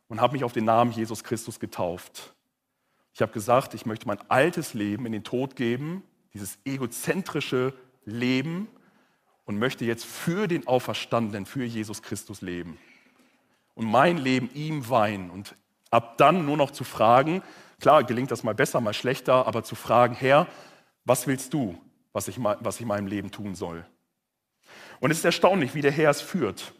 und 0.07 0.21
habe 0.21 0.33
mich 0.33 0.43
auf 0.43 0.53
den 0.53 0.65
Namen 0.65 0.91
Jesus 0.91 1.23
Christus 1.23 1.59
getauft. 1.59 2.33
Ich 3.13 3.21
habe 3.21 3.31
gesagt, 3.31 3.73
ich 3.73 3.85
möchte 3.85 4.07
mein 4.07 4.19
altes 4.29 4.73
Leben 4.73 5.05
in 5.05 5.11
den 5.11 5.23
Tod 5.23 5.55
geben, 5.55 6.03
dieses 6.33 6.57
egozentrische 6.65 7.73
Leben, 8.05 8.67
und 9.45 9.59
möchte 9.59 9.85
jetzt 9.85 10.05
für 10.05 10.47
den 10.47 10.67
Auferstandenen, 10.67 11.45
für 11.45 11.65
Jesus 11.65 12.01
Christus 12.01 12.41
leben. 12.41 12.77
Und 13.73 13.85
mein 13.85 14.17
Leben 14.17 14.49
ihm 14.53 14.89
weihen. 14.89 15.29
Und 15.29 15.55
ab 15.89 16.17
dann 16.17 16.45
nur 16.45 16.57
noch 16.57 16.71
zu 16.71 16.83
fragen, 16.83 17.41
klar, 17.79 18.03
gelingt 18.03 18.31
das 18.31 18.43
mal 18.43 18.53
besser, 18.53 18.79
mal 18.79 18.93
schlechter, 18.93 19.47
aber 19.47 19.63
zu 19.63 19.75
fragen, 19.75 20.15
Herr, 20.15 20.47
was 21.05 21.27
willst 21.27 21.53
du, 21.53 21.77
was 22.13 22.27
ich, 22.27 22.37
was 22.39 22.75
ich 22.75 22.81
in 22.81 22.87
meinem 22.87 23.07
Leben 23.07 23.31
tun 23.31 23.55
soll? 23.55 23.85
Und 24.99 25.11
es 25.11 25.17
ist 25.19 25.25
erstaunlich, 25.25 25.73
wie 25.73 25.81
der 25.81 25.91
Herr 25.91 26.11
es 26.11 26.21
führt. 26.21 26.73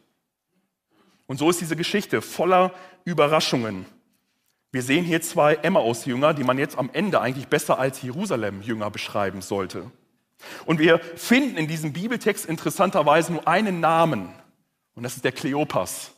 Und 1.25 1.38
so 1.38 1.49
ist 1.49 1.62
diese 1.62 1.75
Geschichte 1.75 2.21
voller 2.21 2.73
Überraschungen. 3.03 3.86
Wir 4.71 4.84
sehen 4.84 5.03
hier 5.03 5.21
zwei 5.21 5.55
Emmaus-Jünger, 5.55 6.34
die 6.34 6.43
man 6.43 6.57
jetzt 6.57 6.77
am 6.77 6.89
Ende 6.93 7.19
eigentlich 7.19 7.47
besser 7.47 7.79
als 7.79 8.01
Jerusalem-Jünger 8.01 8.89
beschreiben 8.89 9.41
sollte. 9.41 9.91
Und 10.65 10.79
wir 10.79 10.99
finden 10.99 11.57
in 11.57 11.67
diesem 11.67 11.93
Bibeltext 11.93 12.45
interessanterweise 12.45 13.34
nur 13.34 13.47
einen 13.47 13.79
Namen, 13.79 14.29
und 14.93 15.03
das 15.03 15.15
ist 15.15 15.23
der 15.23 15.31
Kleopas. 15.31 16.12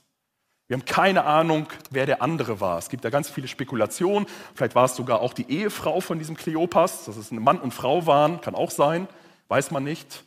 Wir 0.74 0.80
haben 0.80 0.86
keine 0.86 1.26
Ahnung, 1.26 1.68
wer 1.92 2.08
der 2.08 2.24
andere 2.24 2.60
war. 2.60 2.80
Es 2.80 2.90
gibt 2.90 3.06
da 3.06 3.12
ganz 3.12 3.30
viele 3.30 3.48
Spekulationen. 3.48 4.28
Vielleicht 4.56 4.74
war 4.74 4.86
es 4.86 4.96
sogar 4.96 5.22
auch 5.22 5.34
die 5.34 5.48
Ehefrau 5.48 6.02
von 6.02 6.18
diesem 6.18 6.36
Kleopas, 6.36 7.06
dass 7.06 7.16
es 7.16 7.30
ein 7.30 7.44
Mann 7.44 7.60
und 7.60 7.76
Frau 7.76 8.08
waren, 8.08 8.42
kann 8.42 8.56
auch 8.56 8.72
sein, 8.72 9.08
weiß 9.50 9.70
man 9.70 9.84
nicht. 9.84 10.24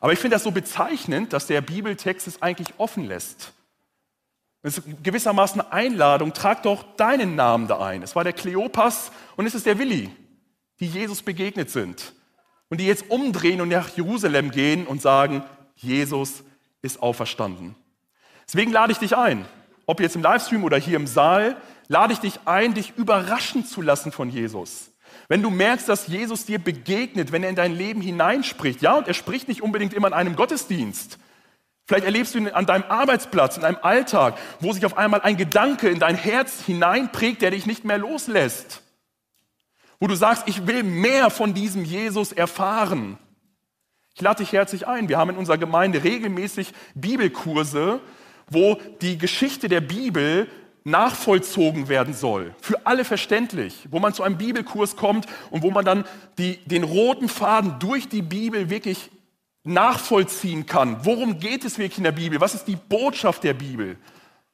Aber 0.00 0.14
ich 0.14 0.18
finde 0.18 0.36
das 0.36 0.44
so 0.44 0.50
bezeichnend, 0.50 1.34
dass 1.34 1.46
der 1.46 1.60
Bibeltext 1.60 2.26
es 2.26 2.40
eigentlich 2.40 2.68
offen 2.78 3.04
lässt. 3.04 3.52
Es 4.62 4.78
ist 4.78 4.86
gewissermaßen 5.02 5.60
eine 5.60 5.72
Einladung, 5.72 6.32
trag 6.32 6.62
doch 6.62 6.82
deinen 6.96 7.36
Namen 7.36 7.68
da 7.68 7.78
ein. 7.78 8.02
Es 8.02 8.16
war 8.16 8.24
der 8.24 8.32
Kleopas 8.32 9.12
und 9.36 9.44
es 9.44 9.54
ist 9.54 9.66
der 9.66 9.78
Willi, 9.78 10.08
die 10.80 10.86
Jesus 10.86 11.20
begegnet 11.20 11.68
sind 11.68 12.14
und 12.70 12.80
die 12.80 12.86
jetzt 12.86 13.10
umdrehen 13.10 13.60
und 13.60 13.68
nach 13.68 13.90
Jerusalem 13.90 14.52
gehen 14.52 14.86
und 14.86 15.02
sagen, 15.02 15.44
Jesus 15.74 16.44
ist 16.80 17.02
auferstanden. 17.02 17.74
Deswegen 18.46 18.72
lade 18.72 18.92
ich 18.92 18.98
dich 18.98 19.14
ein 19.18 19.44
ob 19.86 20.00
jetzt 20.00 20.16
im 20.16 20.22
Livestream 20.22 20.64
oder 20.64 20.76
hier 20.76 20.96
im 20.96 21.06
Saal, 21.06 21.56
lade 21.88 22.12
ich 22.12 22.18
dich 22.18 22.40
ein, 22.44 22.74
dich 22.74 22.92
überraschen 22.96 23.64
zu 23.64 23.80
lassen 23.80 24.12
von 24.12 24.28
Jesus. 24.28 24.90
Wenn 25.28 25.42
du 25.42 25.50
merkst, 25.50 25.88
dass 25.88 26.06
Jesus 26.06 26.44
dir 26.44 26.58
begegnet, 26.58 27.32
wenn 27.32 27.42
er 27.42 27.50
in 27.50 27.56
dein 27.56 27.74
Leben 27.74 28.00
hineinspricht, 28.00 28.82
ja, 28.82 28.94
und 28.94 29.08
er 29.08 29.14
spricht 29.14 29.48
nicht 29.48 29.62
unbedingt 29.62 29.94
immer 29.94 30.08
in 30.08 30.14
einem 30.14 30.36
Gottesdienst. 30.36 31.18
Vielleicht 31.86 32.04
erlebst 32.04 32.34
du 32.34 32.38
ihn 32.38 32.48
an 32.48 32.66
deinem 32.66 32.84
Arbeitsplatz, 32.88 33.56
in 33.56 33.62
deinem 33.62 33.78
Alltag, 33.80 34.36
wo 34.60 34.72
sich 34.72 34.84
auf 34.84 34.98
einmal 34.98 35.20
ein 35.20 35.36
Gedanke 35.36 35.88
in 35.88 36.00
dein 36.00 36.16
Herz 36.16 36.64
hineinprägt, 36.64 37.42
der 37.42 37.52
dich 37.52 37.66
nicht 37.66 37.84
mehr 37.84 37.98
loslässt. 37.98 38.82
Wo 40.00 40.08
du 40.08 40.16
sagst, 40.16 40.44
ich 40.46 40.66
will 40.66 40.82
mehr 40.82 41.30
von 41.30 41.54
diesem 41.54 41.84
Jesus 41.84 42.32
erfahren. 42.32 43.18
Ich 44.14 44.20
lade 44.20 44.42
dich 44.42 44.52
herzlich 44.52 44.88
ein. 44.88 45.08
Wir 45.08 45.18
haben 45.18 45.30
in 45.30 45.36
unserer 45.36 45.58
Gemeinde 45.58 46.02
regelmäßig 46.02 46.72
Bibelkurse, 46.94 48.00
wo 48.50 48.78
die 49.00 49.18
Geschichte 49.18 49.68
der 49.68 49.80
Bibel 49.80 50.48
nachvollzogen 50.84 51.88
werden 51.88 52.14
soll, 52.14 52.54
für 52.60 52.86
alle 52.86 53.04
verständlich, 53.04 53.88
wo 53.90 53.98
man 53.98 54.14
zu 54.14 54.22
einem 54.22 54.38
Bibelkurs 54.38 54.94
kommt 54.94 55.26
und 55.50 55.62
wo 55.62 55.70
man 55.72 55.84
dann 55.84 56.04
die, 56.38 56.58
den 56.58 56.84
roten 56.84 57.28
Faden 57.28 57.78
durch 57.80 58.08
die 58.08 58.22
Bibel 58.22 58.70
wirklich 58.70 59.10
nachvollziehen 59.64 60.64
kann. 60.66 61.04
Worum 61.04 61.40
geht 61.40 61.64
es 61.64 61.76
wirklich 61.78 61.98
in 61.98 62.04
der 62.04 62.12
Bibel? 62.12 62.40
Was 62.40 62.54
ist 62.54 62.66
die 62.68 62.76
Botschaft 62.76 63.42
der 63.42 63.54
Bibel? 63.54 63.96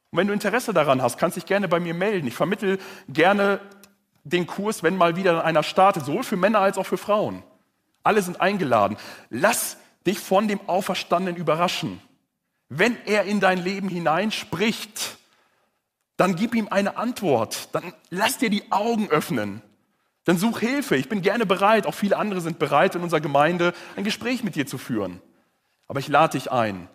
Und 0.09 0.17
wenn 0.17 0.27
du 0.27 0.33
Interesse 0.33 0.73
daran 0.73 1.03
hast, 1.03 1.19
kannst 1.19 1.37
dich 1.37 1.45
gerne 1.45 1.67
bei 1.67 1.79
mir 1.79 1.93
melden. 1.93 2.27
Ich 2.27 2.33
vermittle 2.33 2.79
gerne 3.07 3.59
den 4.23 4.47
Kurs, 4.47 4.81
wenn 4.81 4.97
mal 4.97 5.15
wieder 5.15 5.43
einer 5.45 5.63
startet, 5.63 6.05
sowohl 6.05 6.23
für 6.23 6.37
Männer 6.37 6.59
als 6.59 6.79
auch 6.79 6.85
für 6.85 6.97
Frauen. 6.97 7.43
Alle 8.03 8.21
sind 8.21 8.41
eingeladen. 8.41 8.97
Lass 9.29 9.77
dich 10.05 10.19
von 10.19 10.47
dem 10.47 10.59
Auferstandenen 10.67 11.39
überraschen. 11.39 12.01
Wenn 12.69 12.97
er 13.05 13.23
in 13.23 13.39
dein 13.39 13.63
Leben 13.63 13.89
hineinspricht, 13.89 15.17
dann 16.17 16.35
gib 16.35 16.55
ihm 16.55 16.67
eine 16.69 16.97
Antwort. 16.97 17.69
Dann 17.73 17.93
lass 18.09 18.37
dir 18.37 18.49
die 18.49 18.71
Augen 18.71 19.09
öffnen. 19.09 19.61
Dann 20.25 20.37
such 20.37 20.59
Hilfe. 20.59 20.95
Ich 20.95 21.09
bin 21.09 21.21
gerne 21.21 21.45
bereit, 21.45 21.85
auch 21.85 21.95
viele 21.95 22.17
andere 22.17 22.41
sind 22.41 22.59
bereit, 22.59 22.95
in 22.95 23.01
unserer 23.01 23.21
Gemeinde 23.21 23.73
ein 23.95 24.03
Gespräch 24.03 24.43
mit 24.43 24.55
dir 24.55 24.65
zu 24.65 24.77
führen. 24.77 25.21
Aber 25.87 25.99
ich 25.99 26.07
lade 26.07 26.37
dich 26.37 26.51
ein, 26.51 26.87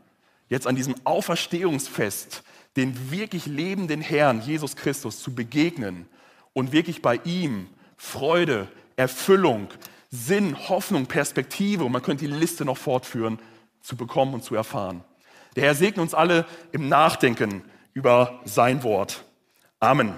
jetzt 0.49 0.67
an 0.67 0.77
diesem 0.77 0.95
Auferstehungsfest 1.05 2.43
den 2.77 3.11
wirklich 3.11 3.47
lebenden 3.47 4.01
Herrn, 4.01 4.41
Jesus 4.41 4.77
Christus, 4.77 5.21
zu 5.21 5.35
begegnen 5.35 6.09
und 6.53 6.73
wirklich 6.73 7.03
bei 7.03 7.21
ihm 7.25 7.67
Freude, 7.97 8.69
Erfüllung, 8.97 9.69
Sinn, 10.11 10.57
Hoffnung, 10.69 11.07
Perspektive, 11.07 11.85
und 11.85 11.93
man 11.93 12.03
könnte 12.03 12.27
die 12.27 12.33
Liste 12.33 12.65
noch 12.65 12.79
fortführen, 12.79 13.39
zu 13.81 13.97
bekommen 13.97 14.35
und 14.35 14.45
zu 14.45 14.55
erfahren. 14.55 15.05
Der 15.59 15.67
Herr 15.67 15.75
segne 15.75 16.01
uns 16.01 16.15
alle 16.15 16.47
im 16.71 16.89
Nachdenken 16.89 17.65
über 17.93 18.39
sein 18.45 18.85
Wort. 18.85 19.25
Amen. 19.81 20.15